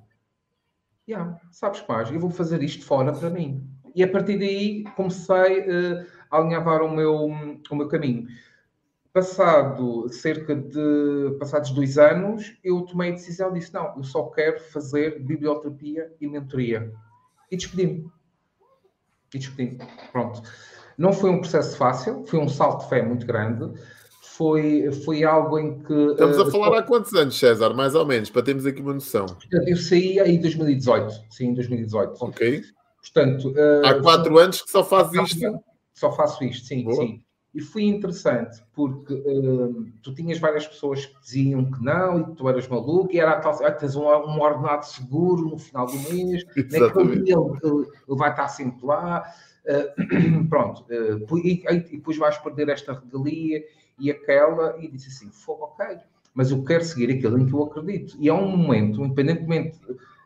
[1.07, 5.61] yeah, sabes mais, eu vou fazer isto fora para mim e a partir daí comecei
[5.61, 8.27] uh, a alinhavar o meu, o meu caminho.
[9.11, 14.59] Passado cerca de passados dois anos, eu tomei a decisão, disse não, eu só quero
[14.71, 16.93] fazer biblioterapia e mentoria.
[17.51, 18.09] E despedi-me.
[19.33, 19.79] E despedi-me.
[20.11, 20.41] Pronto.
[20.97, 23.71] Não foi um processo fácil, foi um salto de fé muito grande.
[24.21, 25.93] Foi, foi algo em que.
[25.93, 27.73] Estamos a uh, falar há quantos anos, César?
[27.73, 29.25] Mais ou menos, para termos aqui uma noção.
[29.67, 31.13] Eu saí aí em 2018.
[31.29, 32.13] Sim, em 2018.
[32.23, 32.61] Ok.
[33.01, 35.59] Portanto, uh, Há quatro anos que só fazes isto?
[35.93, 36.95] Só faço isto, sim, Boa.
[36.95, 37.21] sim.
[37.53, 42.31] E foi interessante, porque uh, tu tinhas várias pessoas que diziam que não, e que
[42.33, 45.87] tu eras maluco, e era a tal, ah, tens um, um ordenado seguro no final
[45.87, 49.23] do mês, naquele dia ele, ele, vai estar sempre lá,
[49.65, 53.63] uh, pronto, uh, e, e, depois vais perder esta regalia
[53.99, 55.97] e aquela, e disse assim, fogo, ok,
[56.35, 58.15] mas eu quero seguir aquilo em que eu acredito.
[58.19, 59.79] E há um momento, independentemente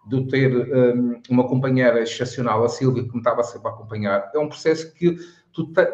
[0.05, 4.37] de ter um, uma companheira excepcional, a Silvia, que me estava sempre a acompanhar, é
[4.37, 5.15] um processo que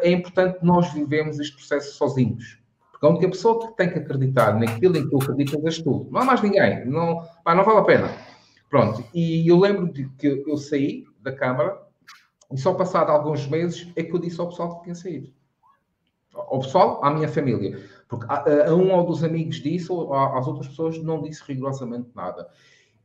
[0.02, 2.58] é importante nós vivemos este processo sozinhos.
[2.90, 6.06] Porque a única pessoa que tem que acreditar naquilo em que tu acreditas és tu.
[6.10, 6.84] Não há mais ninguém.
[6.86, 8.10] Não, pá, não vale a pena.
[8.68, 9.04] Pronto.
[9.14, 11.80] E eu lembro de que eu saí da Câmara
[12.52, 15.32] e só passado alguns meses é que eu disse ao pessoal que tinha saído.
[16.34, 17.80] Ao pessoal, à minha família.
[18.08, 22.08] Porque a, a um ou dos amigos disse, ou às outras pessoas não disse rigorosamente
[22.14, 22.48] nada.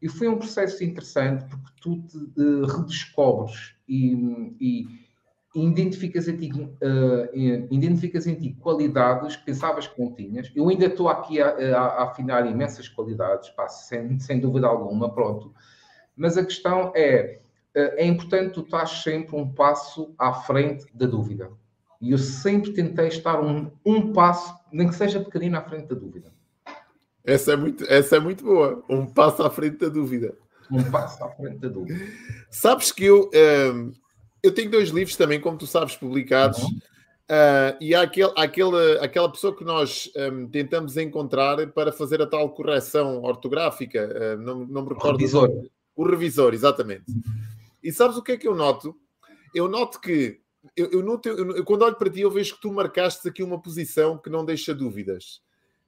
[0.02, 5.06] E foi um processo interessante porque tu te uh, redescobres e, e
[5.56, 7.30] identificas, em ti, uh,
[7.72, 10.52] identificas em ti qualidades que pensavas que não tinhas.
[10.56, 15.14] Eu ainda estou aqui a, a, a afinar imensas qualidades, pá, sem, sem dúvida alguma,
[15.14, 15.54] pronto.
[16.16, 17.40] Mas a questão é,
[17.76, 21.50] uh, é importante tu estar sempre um passo à frente da dúvida.
[22.02, 25.96] E eu sempre tentei estar um, um passo, nem que seja pequenino, à frente da
[25.96, 26.32] dúvida.
[27.24, 28.84] Essa é muito, essa é muito boa.
[28.88, 30.36] Um passo à frente da dúvida.
[30.70, 32.00] Um passo à frente da dúvida.
[32.52, 33.30] Sabes que eu,
[33.74, 33.92] um,
[34.46, 36.60] eu tenho dois livros também, como tu sabes, publicados.
[36.60, 36.80] Uhum.
[37.26, 42.28] Uh, e há, aquele, aquele, aquela pessoa que nós um, tentamos encontrar para fazer a
[42.28, 44.38] tal correção ortográfica.
[44.38, 45.16] Uh, não, não me recordo.
[45.16, 45.50] O revisor.
[45.96, 47.06] O revisor, exatamente.
[47.84, 48.96] E sabes o que é que eu noto?
[49.54, 50.40] Eu noto que
[50.76, 53.62] eu, eu, noto, eu, quando olho para ti, eu vejo que tu marcaste aqui uma
[53.62, 55.42] posição que não deixa dúvidas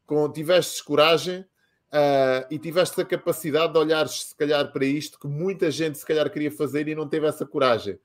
[0.06, 5.28] com, tiveste coragem uh, e tiveste a capacidade de olhar se calhar para isto que
[5.28, 8.00] muita gente se calhar queria fazer e não teve essa coragem.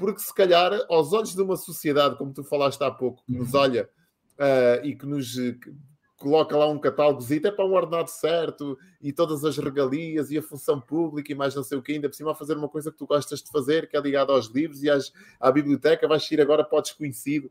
[0.00, 3.52] Porque se calhar, aos olhos de uma sociedade, como tu falaste há pouco, que nos
[3.52, 3.60] uhum.
[3.60, 3.90] olha
[4.38, 5.74] uh, e que nos que
[6.16, 10.42] coloca lá um catálogo, é para um ordenado certo e todas as regalias e a
[10.42, 12.90] função pública e mais não sei o que, ainda por cima a fazer uma coisa
[12.90, 16.30] que tu gostas de fazer, que é ligada aos livros e às, à biblioteca, vais
[16.30, 17.50] ir agora para o desconhecido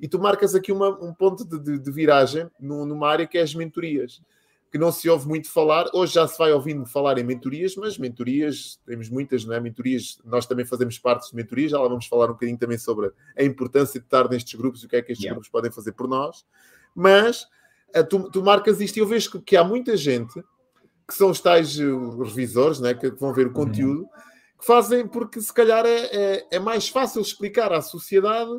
[0.00, 3.42] e tu marcas aqui uma, um ponto de, de, de viragem numa área que é
[3.42, 4.20] as mentorias,
[4.74, 5.88] que não se ouve muito falar.
[5.94, 9.60] Hoje já se vai ouvindo falar em mentorias, mas mentorias, temos muitas, não é?
[9.60, 13.12] Mentorias, nós também fazemos parte de mentorias, já lá vamos falar um bocadinho também sobre
[13.38, 15.32] a importância de estar nestes grupos e o que é que estes yeah.
[15.32, 16.44] grupos podem fazer por nós.
[16.92, 17.46] Mas
[17.92, 20.42] eh, tu, tu marcas isto e eu vejo que, que há muita gente
[21.06, 23.54] que são os tais revisores, né, que vão ver o uhum.
[23.54, 24.08] conteúdo, uhum.
[24.58, 28.50] que fazem porque se calhar é, é, é, mais fácil explicar à sociedade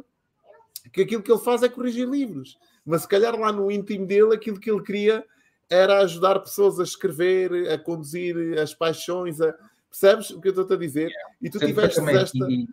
[0.93, 2.57] que aquilo que ele faz é corrigir livros.
[2.85, 5.25] Mas se calhar lá no íntimo dele, aquilo que ele queria
[5.69, 9.53] era ajudar pessoas a escrever, a conduzir as paixões, a...
[9.89, 11.11] percebes o que eu estou a dizer?
[11.41, 12.45] E tu tiveste esta.
[12.49, 12.67] E,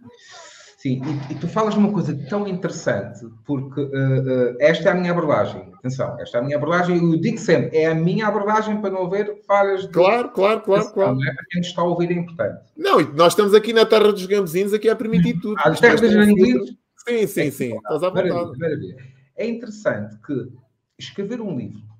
[0.76, 4.92] sim, e, e, tu falas de uma coisa tão interessante, porque uh, uh, esta é
[4.92, 5.72] a minha abordagem.
[5.74, 9.06] Atenção, esta é a minha abordagem, eu digo sempre, é a minha abordagem para não
[9.06, 9.88] haver falhas de.
[9.88, 11.14] Claro, claro, claro, claro.
[11.14, 12.60] Não é para quem nos está a ouvir é importante.
[12.76, 15.56] Não, e nós estamos aqui na terra dos gambezinhos, aqui a permitir tudo.
[15.58, 16.70] Ah, terra dos gambezinhos?
[17.08, 17.76] Sim, sim, sim.
[17.76, 18.58] Estás à vontade.
[18.58, 18.96] Maravilha.
[19.36, 20.52] É interessante que
[20.98, 21.91] escrever um livro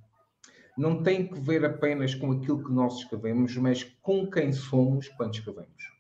[0.77, 5.35] não tem que ver apenas com aquilo que nós escrevemos, mas com quem somos quando
[5.35, 5.93] escrevemos.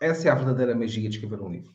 [0.00, 1.72] Essa é a verdadeira magia de escrever um livro.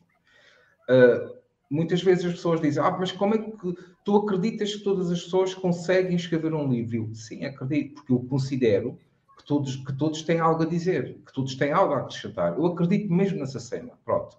[0.88, 1.34] Uh,
[1.70, 5.22] muitas vezes as pessoas dizem: Ah, mas como é que tu acreditas que todas as
[5.22, 6.96] pessoas conseguem escrever um livro?
[6.96, 8.98] Eu, Sim, acredito, porque eu considero
[9.36, 12.56] que todos, que todos têm algo a dizer, que todos têm algo a acrescentar.
[12.56, 13.92] Eu acredito mesmo nessa cena.
[14.04, 14.36] Pronto.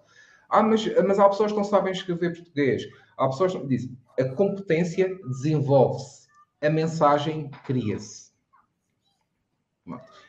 [0.48, 2.82] Ah, mas, mas há pessoas que não sabem escrever português.
[3.16, 6.25] Há pessoas que dizem: a competência desenvolve-se
[6.66, 8.26] a mensagem cria-se.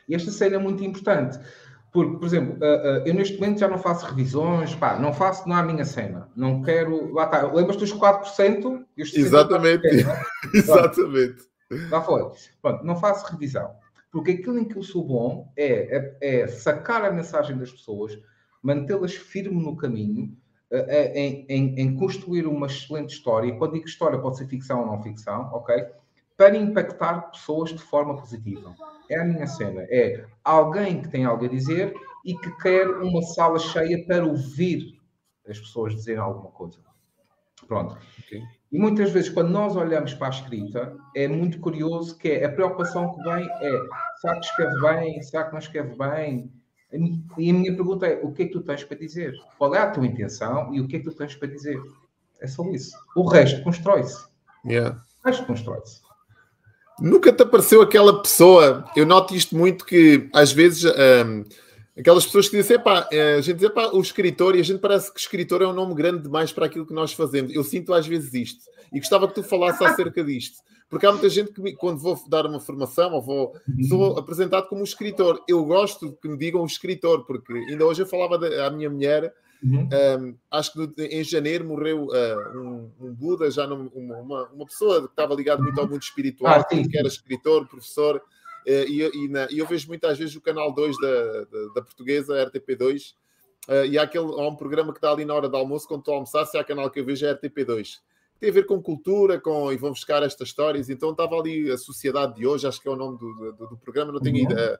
[0.08, 1.38] E esta cena é muito importante,
[1.92, 2.56] porque, por exemplo,
[3.04, 6.28] eu neste momento já não faço revisões, pá, não faço, não é a minha cena,
[6.36, 7.12] não quero.
[7.12, 8.84] Lá está, lembras-te dos 4%?
[8.96, 10.22] Exatamente, é?
[10.54, 11.48] exatamente.
[11.90, 12.30] Lá foi.
[12.62, 13.70] Pronto, não faço revisão,
[14.10, 18.18] porque aquilo em que eu sou bom é, é, é sacar a mensagem das pessoas,
[18.62, 20.36] mantê-las firme no caminho.
[20.70, 23.56] Em, em, em, construir uma excelente história.
[23.56, 25.86] Quando digo história, pode ser ficção ou não ficção, ok?
[26.38, 28.72] Para impactar pessoas de forma positiva.
[29.10, 29.82] É a minha cena.
[29.90, 31.92] É alguém que tem algo a dizer
[32.24, 34.96] e que quer uma sala cheia para ouvir
[35.48, 36.78] as pessoas dizerem alguma coisa.
[37.66, 37.98] Pronto.
[38.20, 38.40] Okay.
[38.70, 42.52] E muitas vezes, quando nós olhamos para a escrita, é muito curioso que é, a
[42.52, 43.80] preocupação que vem é
[44.20, 45.22] será que escreve bem?
[45.22, 46.52] Será que não escreve bem?
[47.36, 49.34] E a minha pergunta é: o que é que tu tens para dizer?
[49.58, 51.80] Qual é a tua intenção e o que é que tu tens para dizer?
[52.40, 52.96] É só isso.
[53.16, 54.24] O resto constrói-se.
[54.64, 55.02] Yeah.
[55.24, 56.07] O resto constrói-se.
[57.00, 61.44] Nunca te apareceu aquela pessoa, eu noto isto muito que às vezes um,
[61.96, 64.80] aquelas pessoas que dizem, pá, eh, a gente diz, pá, o escritor, e a gente
[64.80, 67.54] parece que escritor é um nome grande demais para aquilo que nós fazemos.
[67.54, 70.58] Eu sinto às vezes isto, e gostava que tu falasses acerca disto,
[70.90, 73.56] porque há muita gente que, quando vou dar uma formação ou vou,
[73.88, 75.42] sou apresentado como um escritor.
[75.46, 79.32] Eu gosto que me digam escritor, porque ainda hoje eu falava à minha mulher
[79.62, 79.88] Uhum.
[79.92, 84.66] Um, acho que no, em janeiro morreu uh, um, um, Buda, já não, uma, uma
[84.66, 88.22] pessoa que estava ligada muito ao mundo espiritual, ah, que era escritor, professor, uh,
[88.66, 92.46] e, e, na, e, eu vejo muitas vezes o canal 2 da, da, da portuguesa,
[92.46, 93.14] RTP2, uh,
[93.68, 96.00] ah, e há, aquele, há um programa que está ali na hora do almoço, quando
[96.00, 97.98] estou a almoçar, se há canal que eu vejo é RTP2.
[98.38, 100.88] Tem a ver com cultura, com, e vão buscar estas histórias.
[100.88, 103.76] Então estava ali a Sociedade de Hoje, acho que é o nome do, do, do
[103.76, 104.52] programa, não tenho uhum.
[104.52, 104.78] ideia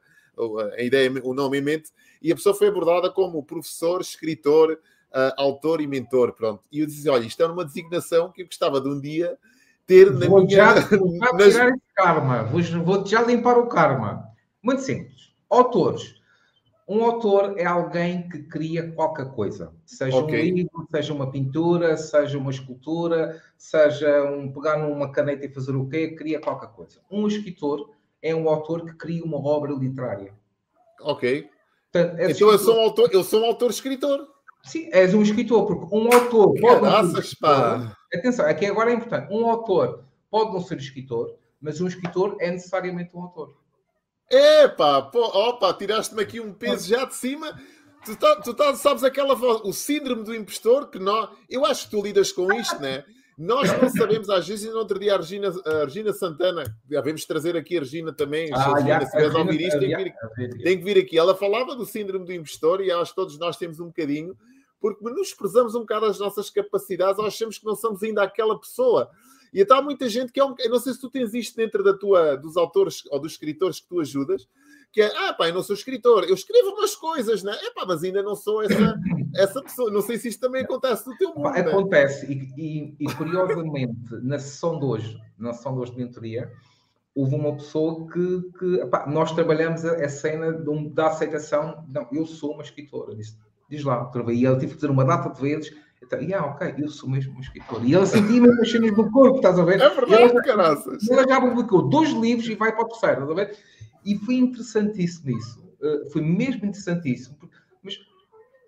[0.76, 1.90] a ideia, o nome em mente,
[2.22, 4.78] e a pessoa foi abordada como professor, escritor,
[5.10, 6.62] uh, autor e mentor, pronto.
[6.70, 9.38] E eu dizia, olha, isto é uma designação que eu gostava de um dia
[9.86, 10.56] ter na vou minha...
[10.56, 11.52] Já, vou nas...
[11.52, 14.28] tirar esse karma, vou, vou já limpar o karma.
[14.62, 15.32] Muito simples.
[15.48, 16.18] Autores.
[16.86, 20.50] Um autor é alguém que cria qualquer coisa, seja okay.
[20.50, 25.76] um livro, seja uma pintura, seja uma escultura, seja um pegar numa caneta e fazer
[25.76, 26.98] o quê, cria qualquer coisa.
[27.10, 27.90] Um escritor
[28.22, 30.34] é um autor que cria uma obra literária.
[31.00, 31.48] Ok.
[31.92, 32.52] Portanto, então escritor...
[32.52, 34.28] eu, sou um autor, eu sou um autor-escritor.
[34.64, 36.54] Sim, és um escritor, porque um autor
[37.12, 37.96] ser escritor.
[38.12, 39.32] Atenção, aqui agora é importante.
[39.32, 43.56] Um autor pode não ser escritor, mas um escritor é necessariamente um autor.
[44.30, 47.58] Epá, pô, opa, tiraste-me aqui um peso já de cima.
[48.04, 51.30] Tu, tá, tu tá, sabes aquela voz, o síndrome do impostor que nós.
[51.48, 53.04] Eu acho que tu lidas com isto, né?
[53.38, 57.56] Nós não sabemos, às vezes, no outro dia, a Regina, a Regina Santana, devemos trazer
[57.56, 58.52] aqui a Regina também.
[58.52, 61.16] Ah, Regina, se quiseres ouvir isto, tem que, vir, tem que vir aqui.
[61.16, 64.36] Ela falava do síndrome do impostor e acho que todos nós temos um bocadinho,
[64.80, 68.58] porque nos prezamos um bocado as nossas capacidades, nós achamos que não somos ainda aquela
[68.58, 69.08] pessoa.
[69.54, 70.54] E está muita gente que é um.
[70.58, 73.78] Eu não sei se tu tens isto dentro da tua, dos autores ou dos escritores
[73.78, 74.48] que tu ajudas,
[74.92, 77.56] que é, ah, pá, eu não sou escritor, eu escrevo umas coisas, né?
[77.62, 78.98] É pá, mas ainda não sou essa,
[79.36, 79.90] essa pessoa.
[79.90, 81.50] Não sei se isto também acontece no teu mundo.
[81.50, 81.60] Né?
[81.60, 82.46] Acontece, né?
[82.56, 86.50] e, e, e, curiosamente, na sessão de hoje, na sessão de hoje de mentoria,
[87.14, 91.84] houve uma pessoa que, que epá, nós trabalhamos a, a cena um, da aceitação.
[91.88, 93.36] Não, eu sou uma escritora, disse,
[93.68, 95.76] diz lá, e ela tive que dizer uma data de vezes.
[96.00, 97.84] Então, yeah, ok, eu sou mesmo um escritor.
[97.84, 99.80] E ela sentia mesmo as cenas do corpo, estás a ver?
[99.80, 101.10] É verdade, caraças.
[101.10, 103.58] Ela já publicou dois livros e vai para o terceiro, estás a ver?
[104.08, 105.60] E foi interessantíssimo isso.
[105.82, 107.36] Uh, foi mesmo interessantíssimo.
[107.82, 107.94] Mas,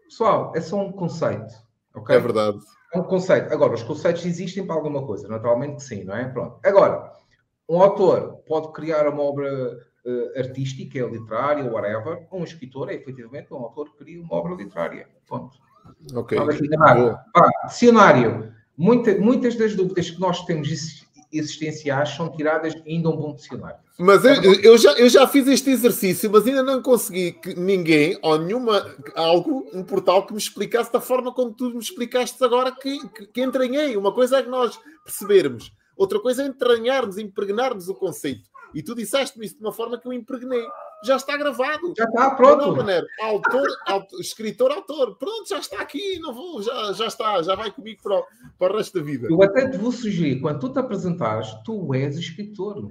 [0.05, 1.55] pessoal, é só um conceito.
[1.95, 2.17] Okay?
[2.17, 2.59] É verdade.
[2.93, 3.51] É um conceito.
[3.53, 5.27] Agora, os conceitos existem para alguma coisa.
[5.29, 6.29] Naturalmente que sim, não é?
[6.29, 6.59] Pronto.
[6.63, 7.11] Agora,
[7.67, 12.27] um autor pode criar uma obra uh, artística, literária, whatever.
[12.31, 15.09] Um escritor é efetivamente um autor que cria uma obra literária.
[15.27, 15.57] Ponto.
[16.15, 16.37] Ok.
[17.33, 18.53] Pá, dicionário.
[18.77, 20.69] Muita, muitas das dúvidas que nós temos
[21.33, 23.79] existenciais são tiradas ainda um bom dicionário.
[24.01, 28.19] Mas eu, eu, já, eu já fiz este exercício, mas ainda não consegui que ninguém,
[28.23, 32.73] ou nenhuma, algo, um portal que me explicasse da forma como tu me explicaste agora
[32.73, 33.99] que, que, que entranhei.
[33.99, 38.49] Uma coisa é que nós percebermos, outra coisa é entranharmos, impregnarmos o conceito.
[38.75, 40.65] E tu disseste-me isso de uma forma que eu impregnei.
[41.05, 41.93] Já está gravado.
[41.95, 42.83] Já está, pronto.
[42.83, 45.17] Não, autor, autor, escritor, autor.
[45.17, 46.19] Pronto, já está aqui.
[46.21, 48.25] Não vou, já, já está, já vai comigo para o,
[48.59, 49.29] para o resto da vida.
[49.29, 52.91] Eu até te vou sugerir, quando tu te apresentares, tu és escritor.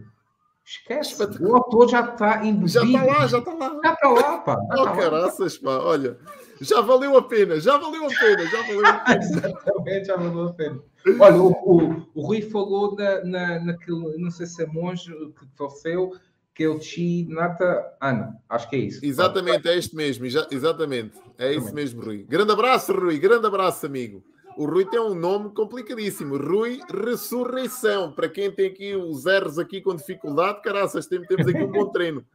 [0.69, 2.67] Esquece, o autor já está indo.
[2.67, 3.79] Já está lá, já está lá.
[3.84, 4.53] Já está lá, pá.
[4.53, 6.15] Já oh, tá caraças, pá, olha.
[6.62, 9.17] Já valeu a pena, já valeu a pena, já valeu a pena.
[9.17, 10.79] Exatamente, já valeu a pena.
[11.19, 15.47] Olha, o, o, o Rui falou na, na, naquele, não sei se é monge que
[15.58, 16.12] faleceu,
[16.53, 18.38] que é o Chi Nata Ana.
[18.47, 19.03] Acho que é isso.
[19.03, 21.17] Exatamente, é este mesmo, exatamente.
[21.39, 22.27] É isso mesmo, Rui.
[22.29, 24.23] Grande abraço, Rui, grande abraço, amigo.
[24.59, 26.35] O Rui tem um nome complicadíssimo.
[26.35, 28.11] Rui Ressurreição.
[28.11, 32.25] Para quem tem aqui os erros aqui com dificuldade, caraças, temos, aqui um bom treino.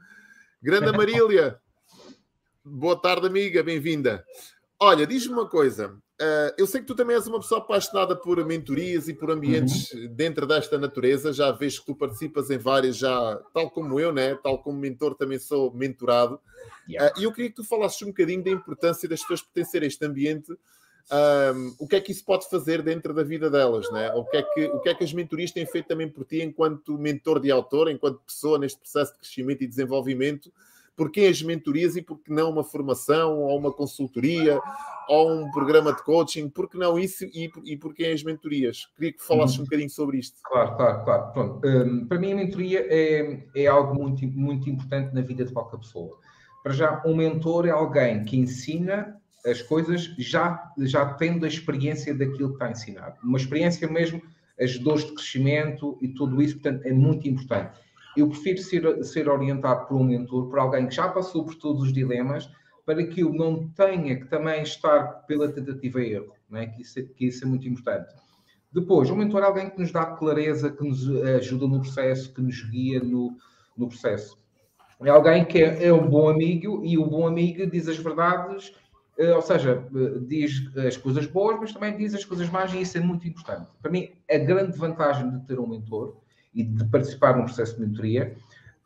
[0.63, 1.61] Grande Marília.
[2.65, 3.63] Boa tarde, amiga.
[3.63, 4.25] Bem-vinda.
[4.81, 5.99] Olha, diz-me uma coisa.
[6.19, 9.93] Uh, eu sei que tu também és uma pessoa apaixonada por mentorias e por ambientes
[9.93, 10.09] uhum.
[10.15, 11.31] dentro desta natureza.
[11.31, 14.35] Já vejo que tu participas em várias, já tal como eu, né?
[14.37, 16.41] tal como mentor, também sou mentorado.
[16.89, 17.15] Yeah.
[17.15, 19.89] Uh, e eu queria que tu falasses um bocadinho da importância das pessoas pertencerem a
[19.89, 20.57] este ambiente
[21.13, 24.11] um, o que é que isso pode fazer dentro da vida delas, né?
[24.15, 26.43] o, que é que, o que é que as mentorias têm feito também por ti
[26.43, 30.51] enquanto mentor de autor, enquanto pessoa neste processo de crescimento e desenvolvimento,
[30.97, 34.59] porquê as mentorias e por que não uma formação ou uma consultoria
[35.07, 38.87] ou um programa de coaching, por que não isso e, e porquê as mentorias?
[38.97, 40.39] Queria que falasses um bocadinho sobre isto.
[40.43, 41.33] Claro, claro, claro.
[41.33, 41.69] Pronto.
[41.69, 45.79] Um, para mim a mentoria é, é algo muito, muito importante na vida de qualquer
[45.79, 46.19] pessoa.
[46.63, 52.15] Para já, um mentor é alguém que ensina as coisas já, já tendo a experiência
[52.15, 53.17] daquilo que está ensinado.
[53.23, 54.23] Uma experiência mesmo,
[54.59, 57.79] as dores de crescimento e tudo isso, portanto, é muito importante.
[58.17, 61.83] Eu prefiro ser, ser orientado por um mentor, por alguém que já passou por todos
[61.83, 62.49] os dilemas,
[62.87, 66.67] para que eu não tenha que também estar pela tentativa e erro, não é?
[66.67, 68.15] que, isso, é, que isso é muito importante.
[68.73, 72.43] Depois, um mentor é alguém que nos dá clareza, que nos ajuda no processo, que
[72.43, 73.37] nos guia no,
[73.77, 74.39] no processo.
[75.03, 78.73] É alguém que é, é um bom amigo e o bom amigo diz as verdades
[79.19, 82.99] ou seja, eh, diz as coisas boas, mas também diz as coisas más, e isso
[82.99, 83.71] é muito importante.
[83.81, 86.17] Para mim, a grande vantagem de ter um mentor
[86.55, 88.37] e de participar num processo de mentoria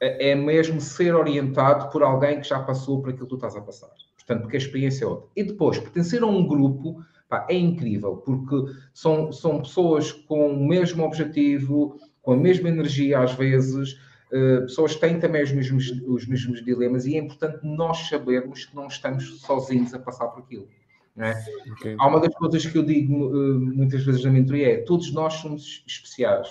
[0.00, 3.56] eh, é mesmo ser orientado por alguém que já passou por aquilo que tu estás
[3.56, 3.90] a passar.
[4.16, 5.28] Portanto, porque a experiência é outra.
[5.34, 10.66] E depois, pertencer a um grupo pá, é incrível, porque são, são pessoas com o
[10.66, 13.98] mesmo objetivo, com a mesma energia às vezes,
[14.30, 18.76] Uh, pessoas têm também os mesmos, os mesmos dilemas e é importante nós sabermos que
[18.76, 20.68] não estamos sozinhos a passar por aquilo.
[21.16, 21.32] É?
[21.72, 21.96] Okay.
[21.98, 25.34] Há uma das coisas que eu digo uh, muitas vezes na mentoria é todos nós
[25.34, 26.48] somos especiais,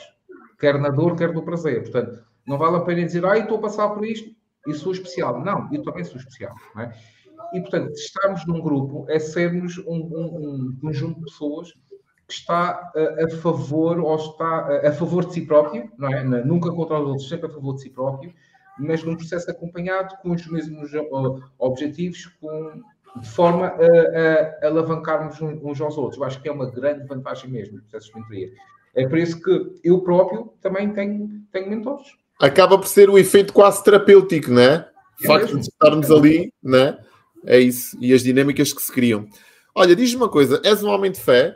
[0.59, 1.83] quer na dor, quer no prazer.
[1.83, 4.35] Portanto, não vale a pena dizer, ah, estou a passar por isto
[4.67, 5.43] e sou especial.
[5.43, 6.53] Não, eu também sou especial.
[6.77, 6.91] É?
[7.53, 11.73] E, portanto, estarmos num grupo é sermos um, um, um conjunto de pessoas
[12.27, 16.23] que está a, a, favor ou está a, a, favor de si próprio, não é?
[16.23, 18.33] Nunca contra os outros, sempre a favor de si próprio,
[18.77, 20.91] mas num processo acompanhado com os mesmos
[21.57, 22.81] objetivos, com,
[23.19, 26.19] de forma a, a, alavancarmos uns aos outros.
[26.19, 28.51] Eu acho que é uma grande vantagem mesmo no processo de mentoria.
[28.93, 32.07] É por isso que eu próprio também tenho, tenho mentores.
[32.41, 34.89] Acaba por ser o efeito quase terapêutico, não é?
[35.21, 36.99] O é facto de estarmos ali, não é?
[37.45, 37.97] É isso.
[38.01, 39.27] E as dinâmicas que se criam.
[39.73, 41.55] Olha, diz-me uma coisa: és um homem de fé?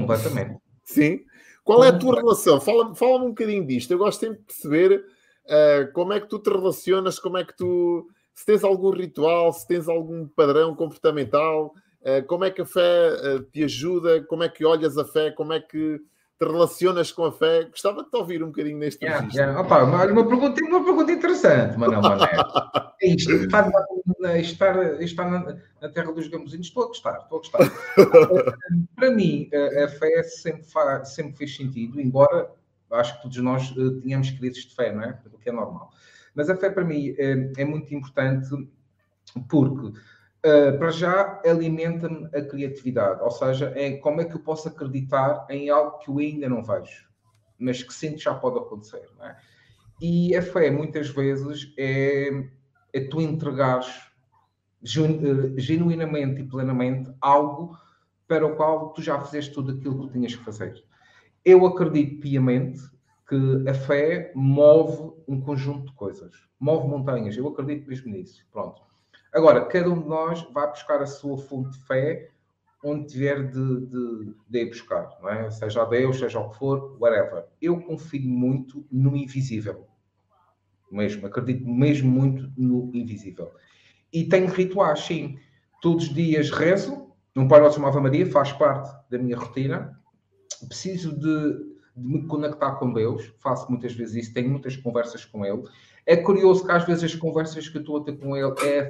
[0.00, 0.60] Completamente.
[0.84, 1.20] Sim.
[1.64, 2.60] Qual é a tua relação?
[2.60, 3.90] Fala-me fala um bocadinho disto.
[3.90, 5.04] Eu gosto sempre de perceber
[5.44, 8.08] uh, como é que tu te relacionas, como é que tu.
[8.34, 13.10] Se tens algum ritual, se tens algum padrão comportamental, uh, como é que a fé
[13.12, 16.00] uh, te ajuda, como é que olhas a fé, como é que
[16.38, 17.64] te relacionas com a fé.
[17.64, 19.60] Gostava de te ouvir um bocadinho neste yeah, yeah.
[19.60, 22.28] Opa, uma, uma, pergunta, uma pergunta interessante, Manuel Mané.
[23.00, 23.70] É isto, estar,
[24.40, 27.60] estar, estar na, na, terra dos gamozinhos, estou a gostar, estou a gostar.
[28.96, 32.50] Para mim, a, a fé sempre, faz, sempre fez sentido, embora
[32.90, 35.16] acho que todos nós uh, tínhamos crises de fé, não é?
[35.32, 35.92] O que é normal.
[36.34, 38.48] Mas a fé para mim é, é muito importante
[39.48, 39.92] porque
[40.38, 45.46] Uh, para já alimenta-me a criatividade, ou seja, é como é que eu posso acreditar
[45.50, 47.08] em algo que eu ainda não vejo,
[47.58, 49.08] mas que sinto já pode acontecer.
[49.20, 49.36] É?
[50.00, 52.30] E a fé, muitas vezes, é,
[52.92, 54.08] é tu entregares
[54.84, 57.76] eh, genuinamente e plenamente algo
[58.28, 60.84] para o qual tu já fizeste tudo aquilo que tinhas que fazer.
[61.44, 62.80] Eu acredito piamente
[63.28, 67.36] que a fé move um conjunto de coisas, move montanhas.
[67.36, 68.46] Eu acredito mesmo nisso.
[68.52, 68.82] Pronto.
[69.32, 72.30] Agora, cada um de nós vai buscar a sua fonte de fé
[72.82, 75.50] onde tiver de, de, de ir buscar, não é?
[75.50, 77.44] Seja a Deus, seja o que for, whatever.
[77.60, 79.86] Eu confio muito no invisível.
[80.90, 83.52] Mesmo, acredito mesmo muito no invisível.
[84.12, 85.38] E tenho rituais, sim.
[85.82, 90.00] Todos os dias rezo, um Pai Nosso Ave Maria, faz parte da minha rotina.
[90.68, 91.68] Preciso de
[91.98, 95.62] de me conectar com Deus, faço muitas vezes isso, tenho muitas conversas com Ele.
[96.08, 98.88] É curioso que às vezes as conversas que eu estou a ter com Ele é,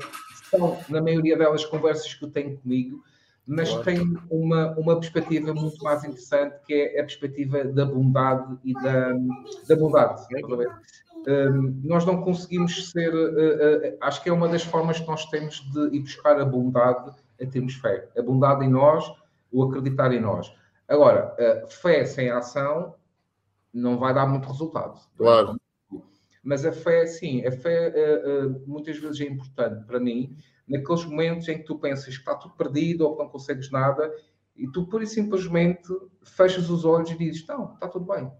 [0.48, 3.02] são, na maioria delas, conversas que eu tenho comigo,
[3.44, 3.84] mas claro.
[3.84, 9.14] tem uma, uma perspectiva muito mais interessante, que é a perspectiva da bondade e da,
[9.68, 10.22] da bondade.
[11.26, 15.26] Um, nós não conseguimos ser, uh, uh, acho que é uma das formas que nós
[15.26, 17.10] temos de ir buscar a bondade
[17.42, 18.08] a termos fé.
[18.16, 19.12] A bondade em nós,
[19.50, 20.54] o acreditar em nós.
[20.86, 22.94] Agora, uh, fé sem ação
[23.74, 25.00] não vai dar muito resultado.
[25.16, 25.58] Claro.
[26.48, 30.34] Mas a fé, sim, a fé uh, muitas vezes é importante para mim,
[30.66, 34.10] naqueles momentos em que tu pensas que está tudo perdido ou que não consegues nada,
[34.56, 35.86] e tu pura e simplesmente
[36.22, 38.32] fechas os olhos e dizes: Não, está tudo bem.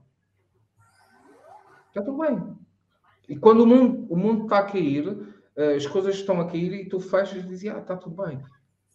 [1.89, 2.57] Está tudo bem.
[3.29, 6.73] E quando o mundo, o mundo está a cair, uh, as coisas estão a cair
[6.73, 8.41] e tu fechas e dizes: Ah, está tudo bem.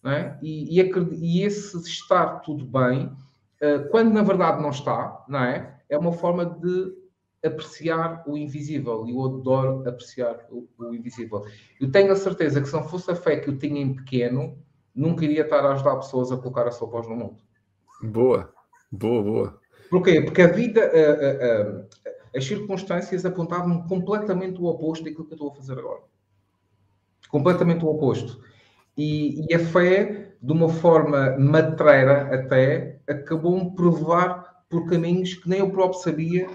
[0.05, 0.39] É?
[0.41, 0.91] e, e,
[1.21, 3.15] e esse estar tudo bem,
[3.89, 5.79] quando na verdade não está, não é?
[5.87, 7.02] é uma forma de
[7.43, 11.45] apreciar o invisível e eu adoro apreciar o, o, invisível.
[11.79, 14.57] Eu tenho a certeza que se não fosse a fé que eu tinha em pequeno,
[14.95, 17.37] nunca iria estar a ajudar pessoas a colocar a sua voz no mundo.
[18.01, 18.53] Boa,
[18.91, 19.59] boa, boa.
[19.89, 20.21] Porquê?
[20.21, 21.87] Porque a vida, uh, uh, uh,
[22.35, 26.01] as circunstâncias apontavam completamente o oposto daquilo que eu estou a fazer agora.
[27.29, 28.41] Completamente o oposto.
[28.97, 35.49] E, e a fé, de uma forma matreira até, acabou-me por levar por caminhos que
[35.49, 36.49] nem eu próprio sabia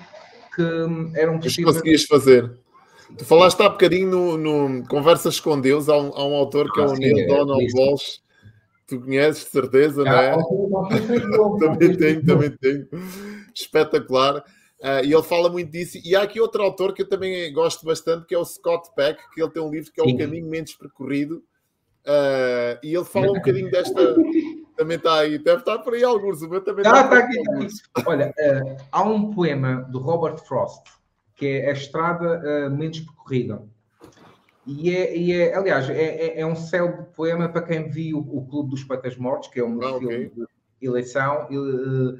[0.59, 1.57] que eram possíveis.
[1.57, 2.51] Que conseguias fazer.
[3.17, 6.81] Tu falaste há bocadinho no, no Conversas com Deus, há um, há um autor que
[6.81, 8.21] ah, é o sim, Neil é, Donald é Walsh.
[8.87, 10.37] Tu conheces, de certeza, não é?
[11.59, 12.89] também tenho, também tenho.
[13.55, 14.39] Espetacular.
[14.81, 15.99] Uh, e ele fala muito disso.
[16.05, 19.21] E há aqui outro autor que eu também gosto bastante, que é o Scott Peck,
[19.35, 21.43] que ele tem um livro que é O Caminho Menos Percorrido.
[22.07, 24.17] Uh, e ele fala um bocadinho desta,
[24.79, 26.41] também está aí, deve estar por aí alguns.
[26.41, 28.09] O meu também está, está aqui, está aqui.
[28.09, 30.99] Olha, uh, há um poema do Robert Frost
[31.39, 33.63] que é A Estrada uh, Menos Percorrida.
[34.67, 38.45] E é, e é aliás, é, é, é um célebre poema para quem viu o
[38.47, 40.33] Clube dos Patas Mortos, que é um ah, filme okay.
[40.81, 41.49] de eleição.
[41.51, 42.19] Uh,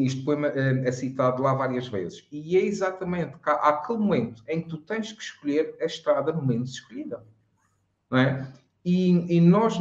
[0.00, 2.26] este poema é citado lá várias vezes.
[2.32, 7.22] E é exatamente aquele momento em que tu tens que escolher a estrada menos escolhida.
[8.10, 8.50] Não é?
[8.82, 9.78] E, e nós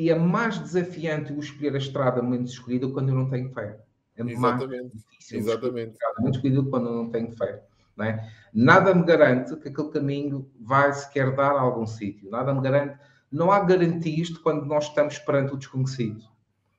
[0.00, 3.78] e é mais desafiante o escolher a estrada menos escolhida quando eu não tenho fé.
[4.16, 4.80] É Exatamente.
[4.80, 5.98] mais difícil Exatamente.
[6.18, 7.62] menos escolhida quando eu não tenho fé.
[7.94, 8.32] Não é?
[8.50, 12.30] Nada me garante que aquele caminho vai sequer dar a algum sítio.
[12.30, 12.98] Nada me garante.
[13.30, 16.24] Não há garantias de quando nós estamos perante o desconhecido.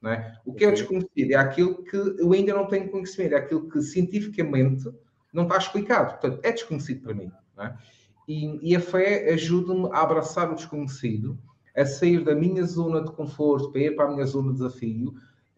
[0.02, 0.40] Não é?
[0.44, 1.32] O que é o desconhecido?
[1.32, 4.92] É aquilo que eu ainda não tenho conhecimento, é aquilo que cientificamente
[5.32, 6.14] não está explicado.
[6.14, 7.32] Portanto, é desconhecido para mim.
[7.60, 7.72] É?
[8.28, 11.38] E, e, a fé ajuda-me a abraçar o desconhecido
[11.76, 15.14] a sair da minha zona de conforto para ir para a minha zona de desafio,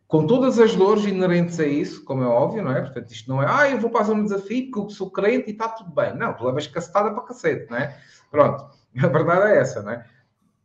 [0.07, 2.81] com todas as dores inerentes a isso, como é óbvio, não é?
[2.81, 5.49] Portanto, isto não é, ah, eu vou para a zona de desafio porque sou crente
[5.49, 6.15] e está tudo bem.
[6.15, 7.97] Não, tu levas cacetada para cacete, não é?
[8.29, 8.65] Pronto,
[9.01, 10.05] a verdade é essa, não é?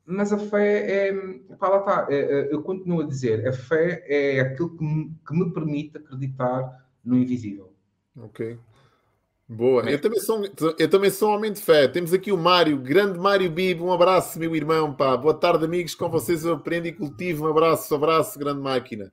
[0.04, 1.12] Mas a fé é,
[1.58, 5.14] pá, lá está, é, é, eu continuo a dizer, a fé é aquilo que me,
[5.26, 7.72] que me permite acreditar no invisível.
[8.16, 8.58] Ok.
[9.50, 10.44] Boa, eu também, sou,
[10.78, 11.88] eu também sou um homem de fé.
[11.88, 13.86] Temos aqui o Mário, grande Mário Bibo.
[13.86, 14.92] Um abraço, meu irmão.
[14.92, 15.16] Pá.
[15.16, 15.94] Boa tarde, amigos.
[15.94, 17.46] Com vocês eu aprendo e cultivo.
[17.46, 19.10] Um abraço, um abraço, grande máquina.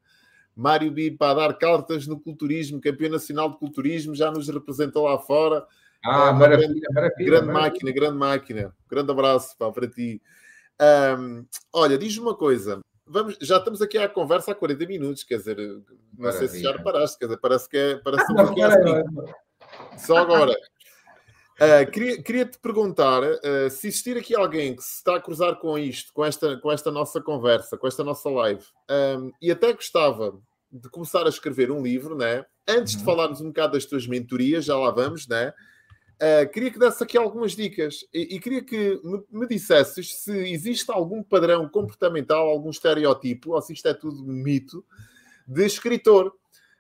[0.54, 5.18] Mário Bibo para dar cartas no culturismo, campeão nacional de culturismo, já nos representou lá
[5.18, 5.66] fora.
[6.04, 7.54] Ah, ah maravilha, grande, maravilha, grande maravilha.
[7.54, 8.76] máquina, grande máquina.
[8.90, 10.22] Grande abraço pá, para ti.
[11.18, 12.82] Um, olha, diz-me uma coisa.
[13.08, 15.82] Vamos, já estamos aqui à conversa há 40 minutos, quer dizer, não
[16.18, 16.48] maravilha.
[16.50, 19.34] sei se já reparaste, quer dizer, parece que é, parece um pouquinho assim.
[19.98, 20.56] Só agora.
[21.56, 25.56] Uh, queria, queria, te perguntar uh, se existir aqui alguém que se está a cruzar
[25.56, 28.66] com isto, com esta, com esta nossa conversa, com esta nossa live,
[29.18, 30.38] um, e até gostava
[30.70, 32.46] de começar a escrever um livro, né?
[32.68, 33.00] Antes uhum.
[33.00, 35.54] de falarmos um bocado das tuas mentorias, já lá vamos, né?
[36.16, 40.32] Uh, queria que desse aqui algumas dicas e, e queria que me, me dissesses se
[40.32, 44.84] existe algum padrão comportamental, algum estereótipo, ou se isto é tudo um mito,
[45.48, 46.34] de escritor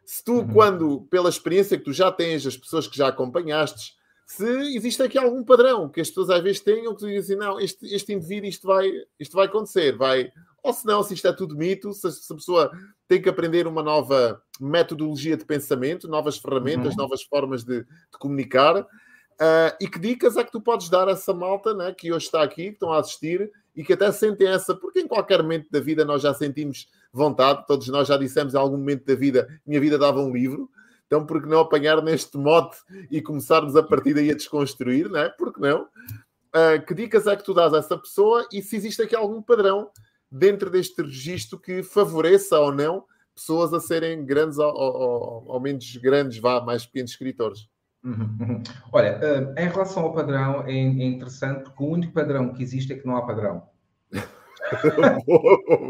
[0.06, 0.48] se tu, uhum.
[0.48, 3.94] quando, pela experiência que tu já tens, as pessoas que já acompanhaste,
[4.26, 4.46] se
[4.76, 7.86] existe aqui algum padrão que as pessoas às vezes tenham que dizem assim, não, este,
[7.94, 10.32] este indivíduo isto vai, isto vai acontecer, vai,
[10.64, 12.72] ou se não, se isto é tudo mito, se, se a pessoa
[13.08, 17.04] tem que aprender uma nova metodologia de pensamento, novas ferramentas, uhum.
[17.04, 18.82] novas formas de, de comunicar.
[18.82, 22.26] Uh, e que dicas é que tu podes dar a essa malta né, que hoje
[22.26, 25.70] está aqui, que estão a assistir e que até sentem essa, porque em qualquer momento
[25.70, 29.48] da vida nós já sentimos vontade, todos nós já dissemos em algum momento da vida,
[29.66, 30.70] minha vida dava um livro,
[31.08, 32.78] então por que não apanhar neste mote
[33.10, 35.30] e começarmos a partir daí a desconstruir, não é?
[35.30, 35.84] Por que não?
[35.84, 39.42] Uh, que dicas é que tu dás a essa pessoa e se existe aqui algum
[39.42, 39.90] padrão
[40.32, 43.04] dentro deste registro que favoreça ou não
[43.36, 47.68] pessoas a serem grandes ou, ou, ou menos grandes, vá, mais pequenos escritores?
[48.04, 48.64] Uhum, uhum.
[48.92, 52.94] Olha, uh, em relação ao padrão, é, é, interessante porque o único padrão que existe
[52.94, 53.64] é que não há padrão.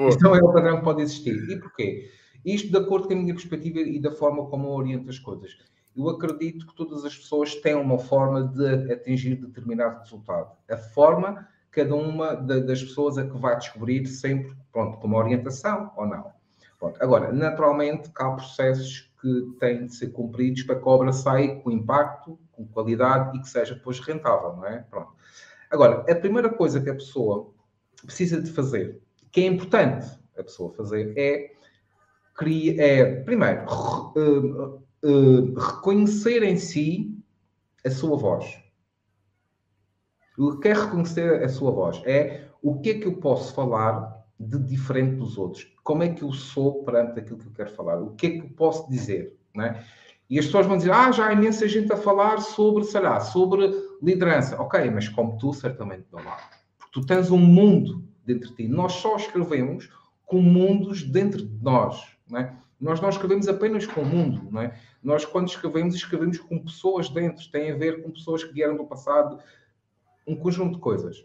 [0.10, 1.50] Isto não é o padrão que pode existir.
[1.50, 2.10] E porquê?
[2.44, 5.58] Isto de acordo com a minha perspectiva e da forma como eu oriento as coisas.
[5.96, 10.52] Eu acredito que todas as pessoas têm uma forma de atingir determinado resultado.
[10.70, 15.92] A forma, cada uma das pessoas a que vai descobrir sempre, pronto, com uma orientação
[15.96, 16.32] ou não.
[16.78, 17.02] Pronto.
[17.02, 21.72] Agora, naturalmente, há processos que têm de ser cumpridos para que a obra saia com
[21.72, 24.86] impacto, com qualidade e que seja depois rentável, não é?
[24.90, 25.14] Pronto.
[25.72, 27.55] Agora, a primeira coisa que a pessoa
[28.06, 29.02] precisa de fazer,
[29.32, 31.52] que é importante a pessoa fazer, é,
[32.78, 33.66] é primeiro,
[34.16, 37.18] uh, uh, reconhecer em si
[37.86, 38.46] a sua voz.
[40.38, 42.02] O que é reconhecer a sua voz?
[42.06, 45.72] É o que é que eu posso falar de diferente dos outros?
[45.84, 48.02] Como é que eu sou perante aquilo que eu quero falar?
[48.02, 49.38] O que é que eu posso dizer?
[49.56, 49.86] Né?
[50.30, 53.20] E as pessoas vão dizer, ah, já há imensa gente a falar sobre, sei lá,
[53.20, 54.60] sobre liderança.
[54.60, 56.55] Ok, mas como tu, certamente não há.
[56.96, 58.68] Tu tens um mundo dentro de ti.
[58.70, 59.90] Nós só escrevemos
[60.26, 62.02] com mundos dentro de nós.
[62.26, 62.58] Né?
[62.80, 64.50] Nós não escrevemos apenas com o mundo.
[64.50, 64.80] Não é?
[65.04, 67.52] Nós, quando escrevemos, escrevemos com pessoas dentro.
[67.52, 69.38] Tem a ver com pessoas que vieram do passado.
[70.26, 71.22] Um conjunto de coisas.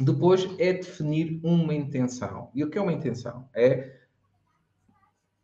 [0.00, 2.50] Depois é definir uma intenção.
[2.52, 3.48] E o que é uma intenção?
[3.54, 4.00] É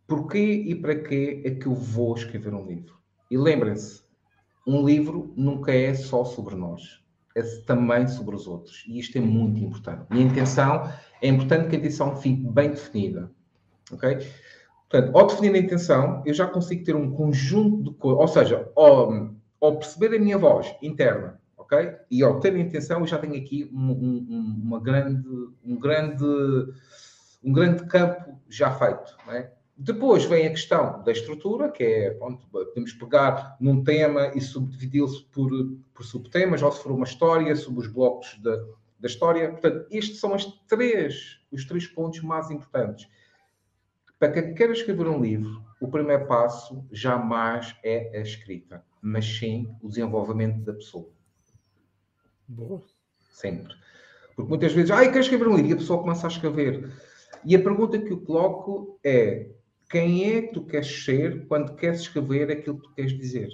[0.05, 2.99] porquê e para quê é que eu vou escrever um livro?
[3.31, 4.03] E lembrem-se,
[4.67, 7.04] um livro nunca é só sobre nós, é
[7.67, 8.85] também sobre os outros.
[8.87, 10.07] E isto é muito importante.
[10.11, 13.31] E a intenção, é importante que a intenção fique bem definida.
[13.93, 14.27] Ok?
[14.89, 18.71] Portanto, ao definir a intenção, eu já consigo ter um conjunto de coisas, ou seja,
[18.77, 21.97] ao, ao perceber a minha voz interna, ok?
[22.09, 25.29] E ao ter a intenção, eu já tenho aqui um, um, uma grande,
[25.65, 26.25] um, grande,
[27.43, 29.51] um grande campo já feito, é?
[29.77, 35.09] Depois vem a questão da estrutura, que é, pronto, podemos pegar num tema e subdividi-lo
[35.33, 35.51] por,
[35.93, 38.57] por subtemas, ou se for uma história, sobre os blocos da,
[39.01, 39.51] da história.
[39.51, 43.09] Portanto, estes são as três, os três pontos mais importantes.
[44.19, 49.75] Para quem quer escrever um livro, o primeiro passo jamais é a escrita, mas sim
[49.83, 51.11] o desenvolvimento da pessoa.
[52.47, 52.81] Boa.
[53.19, 53.75] Sempre.
[54.37, 56.93] Porque muitas vezes, ah, eu quero escrever um livro, e a pessoa começa a escrever.
[57.45, 59.51] E a pergunta que eu coloco é:
[59.91, 63.49] quem é que tu queres ser quando queres escrever aquilo que tu queres dizer?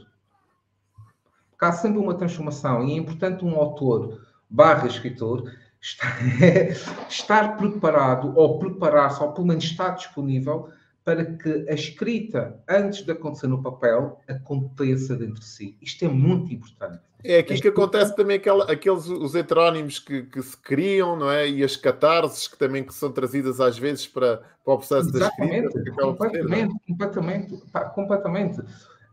[1.50, 5.50] Porque há sempre uma transformação e é importante um autor barra escritor
[5.80, 6.18] estar,
[7.08, 10.70] estar preparado ou preparar-se, ou pelo menos estar disponível
[11.04, 15.76] para que a escrita, antes de acontecer no papel, aconteça dentro de si.
[15.80, 17.00] Isto é muito importante.
[17.22, 21.48] É aqui que acontece também aqueles os heterónimos que, que, se criam, não é?
[21.48, 25.74] E as catarses que também que são trazidas às vezes para, para o processo Exatamente,
[25.74, 26.02] da escrita.
[26.02, 27.62] Completamente, ter, completamente,
[27.94, 28.62] completamente.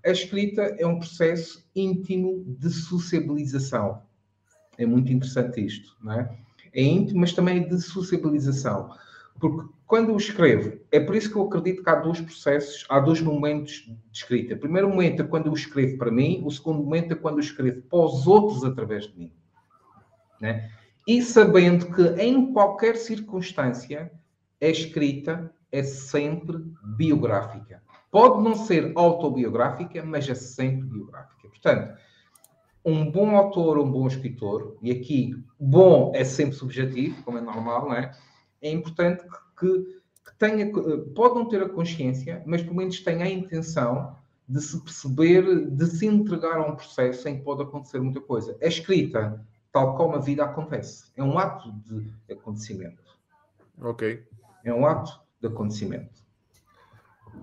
[0.05, 4.01] A escrita é um processo íntimo de sociabilização.
[4.77, 6.37] É muito interessante isto, não é?
[6.73, 8.89] É íntimo, mas também é de sociabilização.
[9.39, 12.99] Porque quando eu escrevo, é por isso que eu acredito que há dois processos, há
[12.99, 14.55] dois momentos de escrita.
[14.55, 17.43] O primeiro momento é quando eu escrevo para mim, o segundo momento é quando eu
[17.43, 19.33] escrevo para os outros através de mim.
[20.41, 20.69] Né?
[21.07, 24.11] E sabendo que em qualquer circunstância,
[24.61, 27.81] a escrita é sempre biográfica.
[28.11, 31.47] Pode não ser autobiográfica, mas é sempre biográfica.
[31.47, 31.97] Portanto,
[32.83, 37.89] um bom autor, um bom escritor, e aqui bom é sempre subjetivo, como é normal,
[37.89, 38.11] não é?
[38.61, 39.23] É importante
[39.57, 39.67] que,
[40.25, 40.71] que tenha,
[41.15, 44.15] pode não ter a consciência, mas pelo menos tenha a intenção
[44.47, 48.57] de se perceber, de se entregar a um processo em que pode acontecer muita coisa.
[48.61, 53.03] A escrita, tal como a vida acontece, é um ato de acontecimento.
[53.79, 54.23] Ok.
[54.63, 56.26] É um ato de acontecimento.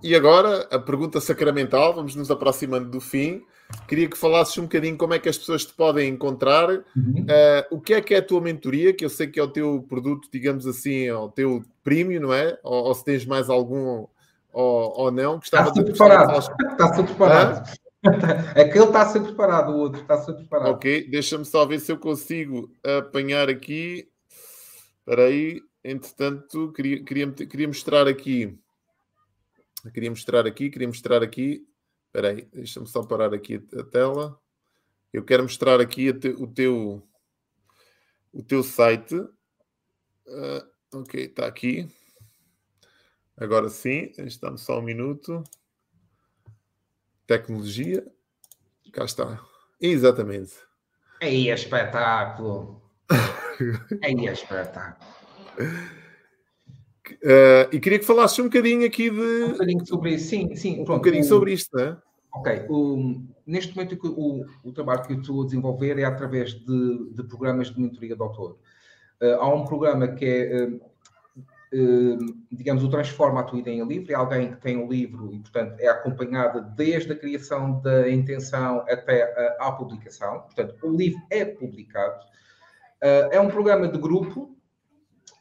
[0.02, 3.42] E agora, a pergunta sacramental, vamos nos aproximando do fim.
[3.88, 7.26] Queria que falasses um bocadinho como é que as pessoas te podem encontrar, uhum.
[7.26, 9.48] uh, o que é que é a tua mentoria, que eu sei que é o
[9.48, 12.58] teu produto, digamos assim, é o teu prémio, não é?
[12.62, 14.06] Ou, ou, se tens mais algum
[14.52, 15.36] ou, ou não.
[15.36, 16.38] Gostava está preparado.
[16.38, 17.78] Está sempre preparado.
[18.54, 20.70] Aquele está sempre preparado, o outro está sempre preparado.
[20.72, 24.06] Ok, deixa-me só ver se eu consigo apanhar aqui.
[25.00, 25.60] Espera aí.
[25.82, 28.58] entretanto, queria, queria, queria mostrar aqui.
[29.92, 31.66] Queria mostrar aqui, queria mostrar aqui.
[32.06, 34.40] Espera aí, deixa-me só parar aqui a, tela.
[35.12, 37.02] Eu quero mostrar aqui te, o teu
[38.32, 39.14] o teu site.
[39.14, 40.64] Uh,
[40.94, 41.88] ok, está aqui.
[43.36, 45.42] Agora sim, estamos só um minuto.
[47.26, 48.06] Tecnologia.
[48.92, 49.44] Cá está.
[49.80, 50.54] Exatamente.
[51.20, 52.80] Aí é espetáculo.
[54.02, 55.14] Aí é espetáculo.
[57.12, 59.44] Uh, e queria que falasses um bocadinho aqui de.
[59.44, 60.76] Um bocadinho sobre isso, sim, sim.
[60.76, 61.26] Pronto, um bocadinho o...
[61.26, 61.96] sobre isto, não é?
[62.34, 62.66] Ok.
[62.68, 67.22] O, neste momento, o, o, trabalho que eu estou a desenvolver é através de, de
[67.24, 68.58] programas de mentoria de autor.
[69.22, 72.18] Uh, há um programa que é, uh,
[72.50, 74.12] digamos, o Transforma a Tua Ideia em Livre.
[74.12, 78.84] É alguém que tem um livro e, portanto, é acompanhada desde a criação da intenção
[78.88, 80.40] até a publicação.
[80.40, 82.18] Portanto, o livro é publicado.
[83.00, 84.56] é um programa de grupo,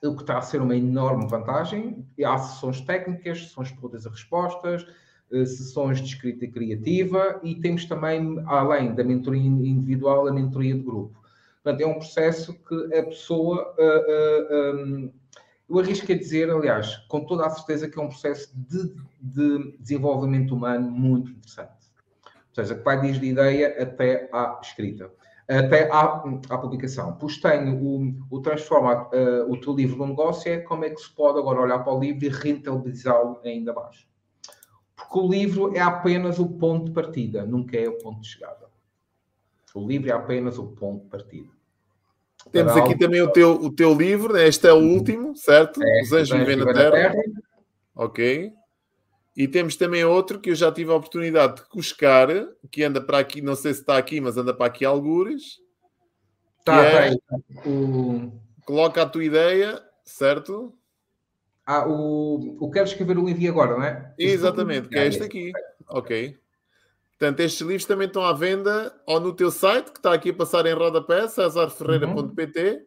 [0.04, 2.06] o que está a ser uma enorme vantagem.
[2.26, 4.86] Há sessões técnicas, sessões de perguntas e respostas,
[5.30, 11.24] sessões de escrita criativa e temos também, além da mentoria individual, a mentoria de grupo.
[11.64, 13.74] Portanto, é um processo que a pessoa.
[13.80, 15.14] Uh, um,
[15.70, 19.78] eu arrisco a dizer, aliás, com toda a certeza que é um processo de, de
[19.80, 21.72] desenvolvimento humano muito interessante.
[22.50, 25.10] Ou seja, que vai desde a ideia até à escrita,
[25.48, 27.18] até à, à publicação.
[27.20, 31.02] Pois tenho o, o Transforma uh, o teu livro no negócio, é como é que
[31.02, 34.08] se pode agora olhar para o livro e rentabilizá-lo ainda mais.
[34.96, 38.72] Porque o livro é apenas o ponto de partida, nunca é o ponto de chegada.
[39.76, 41.50] O livro é apenas o ponto de partida.
[42.52, 44.48] Temos aqui também o teu, o teu livro, né?
[44.48, 45.82] este é o último, certo?
[45.82, 46.92] É, Os Anjos Vivem na Terra.
[46.92, 47.24] Terra.
[47.96, 48.54] Ok.
[49.36, 52.28] E temos também outro que eu já tive a oportunidade de buscar,
[52.70, 55.60] que anda para aqui, não sei se está aqui, mas anda para aqui algures.
[56.60, 58.32] Está, é, tá o...
[58.64, 60.74] Coloca a tua ideia, certo?
[61.66, 64.14] Ah, o, o Quero Escrever o Livro agora, não é?
[64.20, 65.52] Exatamente, que é este aqui.
[65.90, 66.38] Ok.
[67.18, 70.34] Portanto, estes livros também estão à venda ou no teu site, que está aqui a
[70.34, 72.86] passar em rodapé, cesarferreira.pt, uhum.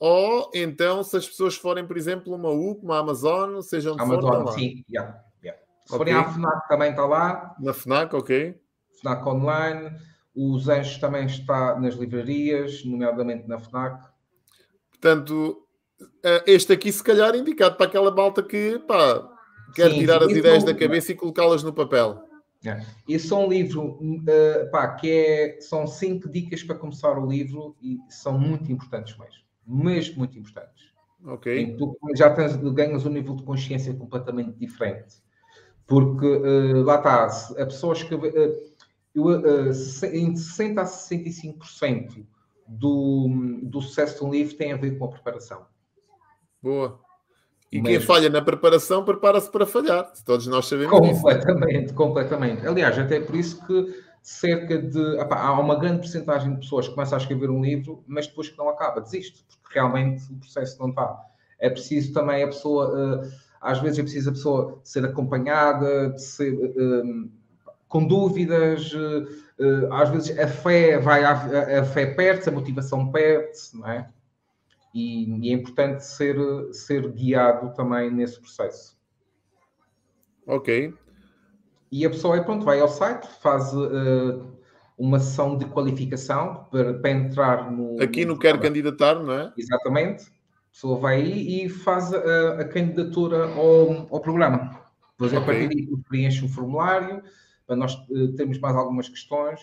[0.00, 4.44] ou então, se as pessoas forem, por exemplo, uma UC, uma Amazon, seja onde Amazon,
[4.44, 4.84] for, sim.
[4.90, 5.22] Yeah,
[5.90, 6.12] Se okay.
[6.12, 7.56] forem à FNAC, também está lá.
[7.58, 8.60] Na FNAC, ok.
[9.00, 9.90] FNAC Online.
[10.34, 14.08] Os Anjos também está nas livrarias, nomeadamente na FNAC.
[14.90, 15.66] Portanto,
[16.22, 19.28] eh, este aqui, se calhar, indicado para aquela malta que pá,
[19.74, 22.22] quer sim, tirar as ideias da cabeça e colocá-las no papel.
[22.64, 22.80] É.
[23.08, 27.74] Esse é um livro uh, pá, que é, são cinco dicas para começar o livro
[27.82, 29.42] e são muito importantes mesmo.
[29.66, 30.90] Mesmo muito importantes.
[31.24, 31.76] Ok.
[31.76, 35.16] tu já tens, ganhas um nível de consciência completamente diferente.
[35.90, 37.26] Porque uh, lá está,
[37.60, 38.14] a pessoas que.
[38.14, 38.70] Uh,
[39.12, 39.70] eu, uh,
[40.04, 42.24] em 60% a 65%
[42.64, 45.66] do, do sucesso de um livro tem a ver com a preparação.
[46.62, 47.00] Boa.
[47.72, 50.12] E quem falha na preparação prepara-se para falhar.
[50.24, 51.94] Todos nós sabemos Completamente, disso.
[51.94, 52.66] completamente.
[52.66, 55.18] Aliás, até por isso que cerca de.
[55.18, 58.56] há uma grande porcentagem de pessoas que começam a escrever um livro, mas depois que
[58.56, 61.20] não acaba, desiste, porque realmente o processo não está.
[61.58, 63.18] É preciso também a pessoa.
[63.18, 67.30] Uh, às vezes é preciso a pessoa ser acompanhada, ser, uh,
[67.88, 68.92] com dúvidas.
[68.92, 74.08] Uh, às vezes a fé vai, a, a fé perde-se, a motivação perde-se, não é?
[74.94, 76.36] e, e, é importante ser,
[76.72, 78.98] ser guiado também nesse processo.
[80.46, 80.92] Ok.
[81.92, 84.46] E a pessoa, pronto, vai ao site, faz uh,
[84.98, 88.00] uma sessão de qualificação para, para entrar no.
[88.00, 89.52] Aqui no Quer Candidatar, não é?
[89.56, 90.32] Exatamente.
[90.70, 94.80] A pessoa vai aí e faz a, a candidatura ao, ao programa.
[95.12, 95.38] Depois, okay.
[95.38, 97.22] a partir daí, preenche um formulário
[97.66, 99.60] para nós uh, termos mais algumas questões,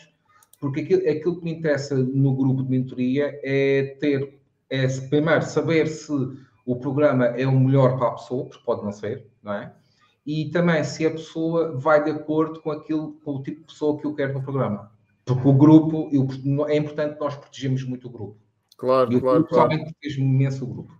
[0.59, 4.37] porque aquilo, aquilo que me interessa no grupo de mentoria é ter
[4.69, 6.11] é primeiro saber se
[6.65, 9.73] o programa é o melhor para a pessoa, porque pode não ser, não é?
[10.25, 13.97] E também se a pessoa vai de acordo com aquilo, com o tipo de pessoa
[13.97, 14.91] que eu quero no programa.
[15.23, 16.27] Porque o grupo, eu,
[16.67, 18.37] é importante nós protegermos muito o grupo.
[18.77, 19.69] Claro, e claro, claro.
[19.69, 20.96] protege imenso o grupo.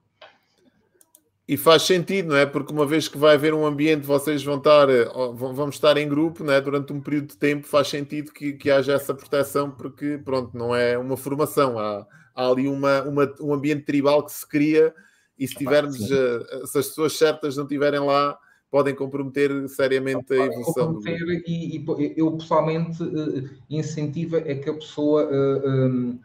[1.48, 2.46] E faz sentido, não é?
[2.46, 4.88] Porque uma vez que vai haver um ambiente, vocês vão estar,
[5.34, 6.60] vão estar em grupo, não é?
[6.60, 10.76] Durante um período de tempo, faz sentido que, que haja essa proteção, porque, pronto, não
[10.76, 11.80] é uma formação.
[11.80, 14.94] Há, há ali uma, uma, um ambiente tribal que se cria
[15.40, 18.38] e se tivermos, uh, se as pessoas certas não estiverem lá,
[18.70, 20.96] podem comprometer seriamente a evolução.
[20.96, 26.20] Comprometer e, e, eu pessoalmente uh, incentivo é que a pessoa, uh, um,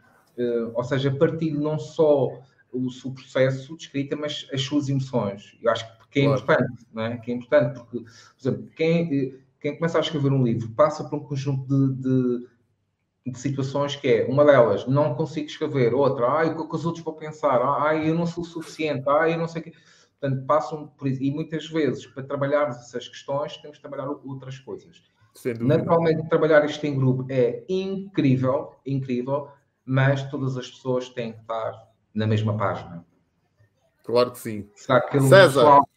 [0.73, 2.29] ou seja, partilhe não só
[2.73, 5.57] o seu processo de escrita, mas as suas emoções.
[5.61, 7.17] Eu acho que é importante, não é?
[7.17, 8.07] Que é importante, porque, por
[8.39, 12.53] exemplo, quem, quem começa a escrever um livro passa por um conjunto de, de
[13.25, 17.03] de situações que é, uma delas, não consigo escrever, outra, ai, o que os outros
[17.03, 19.73] vão pensar, ai, eu não sou suficiente, ai, eu não sei o quê.
[20.19, 21.21] Portanto, passam por isso.
[21.21, 25.03] E muitas vezes, para trabalharmos essas questões, temos que trabalhar outras coisas.
[25.59, 29.49] Naturalmente, trabalhar isto em grupo é incrível, incrível,
[29.85, 31.73] mas todas as pessoas têm que estar
[32.13, 33.05] na mesma página.
[34.03, 34.69] Claro que sim.
[34.75, 35.89] César, pessoal...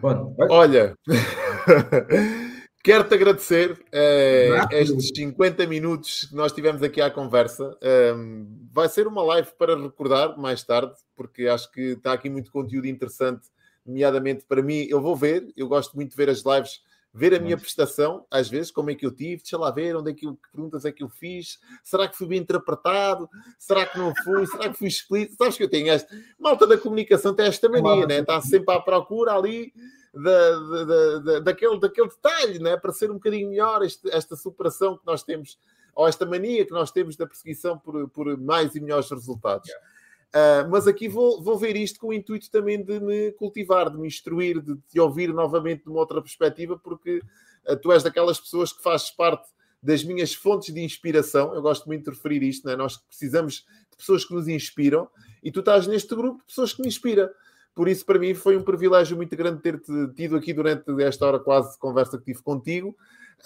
[0.00, 0.96] Bom, olha,
[2.82, 7.76] quero-te agradecer eh, estes 50 minutos que nós tivemos aqui à conversa.
[8.16, 12.50] Um, vai ser uma live para recordar mais tarde, porque acho que está aqui muito
[12.50, 13.48] conteúdo interessante,
[13.86, 14.86] nomeadamente para mim.
[14.88, 16.80] Eu vou ver, eu gosto muito de ver as lives
[17.12, 20.10] ver a minha prestação, às vezes, como é que eu tive, deixa lá ver onde
[20.10, 23.28] é que, eu, que perguntas é que eu fiz, será que fui bem interpretado,
[23.58, 26.76] será que não fui, será que fui explícito, sabes que eu tenho esta, malta da
[26.78, 28.18] comunicação tem esta mania, né?
[28.20, 29.72] está sempre à procura ali
[30.14, 32.76] da, da, da, daquele, daquele detalhe, né?
[32.76, 35.58] para ser um bocadinho melhor este, esta superação que nós temos,
[35.94, 39.68] ou esta mania que nós temos da perseguição por, por mais e melhores resultados.
[39.68, 39.97] Yeah.
[40.28, 43.96] Uh, mas aqui vou, vou ver isto com o intuito também de me cultivar, de
[43.96, 47.22] me instruir, de te ouvir novamente de uma outra perspectiva, porque
[47.66, 49.48] uh, tu és daquelas pessoas que fazes parte
[49.82, 51.54] das minhas fontes de inspiração.
[51.54, 52.76] Eu gosto muito de referir isto, né?
[52.76, 55.08] nós precisamos de pessoas que nos inspiram
[55.42, 57.30] e tu estás neste grupo de pessoas que me inspiram.
[57.74, 61.38] Por isso, para mim, foi um privilégio muito grande ter-te tido aqui durante esta hora
[61.38, 62.94] quase de conversa que tive contigo.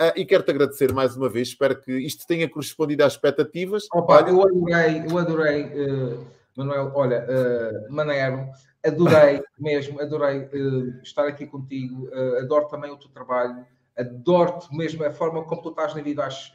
[0.00, 1.48] Uh, e quero-te agradecer mais uma vez.
[1.48, 3.86] Espero que isto tenha correspondido às expectativas.
[3.92, 5.64] Opa, eu adorei, eu adorei.
[5.64, 8.50] Uh Manuel, olha, uh, Manero,
[8.84, 13.64] adorei mesmo, adorei uh, estar aqui contigo, uh, adoro também o teu trabalho,
[13.96, 16.52] adoro-te mesmo, a forma como tu estás na vida, acho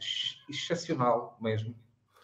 [0.49, 1.73] excepcional mesmo.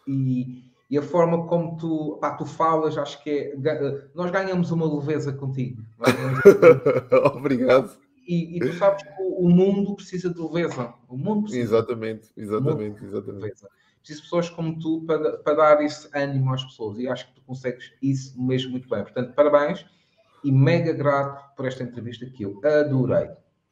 [0.08, 3.56] E, e a forma como tu, pá, tu falas, acho que é.
[4.14, 5.82] Nós ganhamos uma leveza contigo.
[6.02, 7.16] É?
[7.36, 7.98] Obrigado.
[8.28, 10.94] E, e, tu sabes que o, mundo precisa de leveza.
[11.10, 11.64] O mundo precisa.
[11.64, 13.64] Exatamente, exatamente, exatamente
[14.04, 17.36] preciso de pessoas como tu para, para dar esse ânimo às pessoas e acho que
[17.36, 19.02] tu consegues isso mesmo muito bem.
[19.02, 19.86] Portanto, parabéns
[20.44, 23.30] e mega grato por esta entrevista que eu adorei.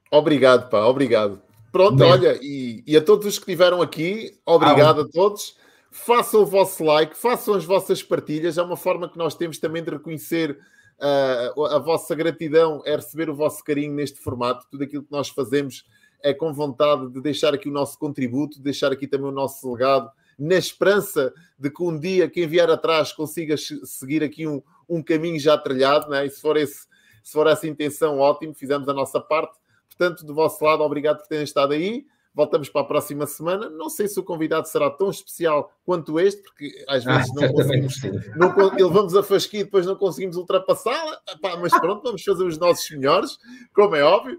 [0.09, 1.41] Obrigado, pá, obrigado.
[1.71, 2.13] Pronto, mesmo.
[2.13, 5.55] olha, e, e, a todos os que estiveram aqui, obrigado ah, a todos.
[5.91, 9.83] Façam o vosso like, façam as vossas partilhas, é uma forma que nós temos também
[9.83, 10.57] de reconhecer
[10.99, 15.27] uh, a vossa gratidão, é receber o vosso carinho neste formato, tudo aquilo que nós
[15.27, 15.83] fazemos
[16.23, 19.69] é com vontade de deixar aqui o nosso contributo, de deixar aqui também o nosso
[19.71, 20.09] legado
[20.41, 25.39] na esperança de que um dia quem vier atrás consiga seguir aqui um, um caminho
[25.39, 26.25] já trilhado, né?
[26.25, 26.87] e se for, esse,
[27.23, 29.59] se for essa intenção, ótimo, fizemos a nossa parte.
[29.87, 32.07] Portanto, do vosso lado, obrigado por terem estado aí.
[32.33, 33.69] Voltamos para a próxima semana.
[33.69, 37.51] Não sei se o convidado será tão especial quanto este, porque às vezes ah, não
[37.53, 38.01] conseguimos.
[38.35, 41.19] Não, ele vamos a fasquia e depois não conseguimos ultrapassá-la.
[41.61, 43.37] Mas pronto, vamos fazer os nossos melhores,
[43.75, 44.37] como é óbvio.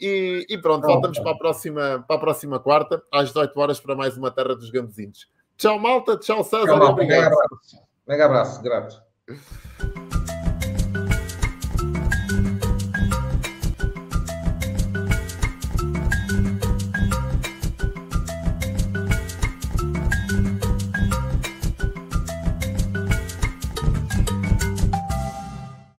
[0.00, 3.94] E, e pronto, voltamos para a, próxima, para a próxima quarta, às 18 horas, para
[3.94, 5.28] mais uma Terra dos Gambezinhos.
[5.62, 6.16] Tchau, malta.
[6.16, 6.66] Tchau, César.
[6.66, 7.20] Tchau, obrigado.
[7.20, 7.82] Mega abraço.
[8.08, 8.62] Mega abraço.
[8.62, 9.02] Grato.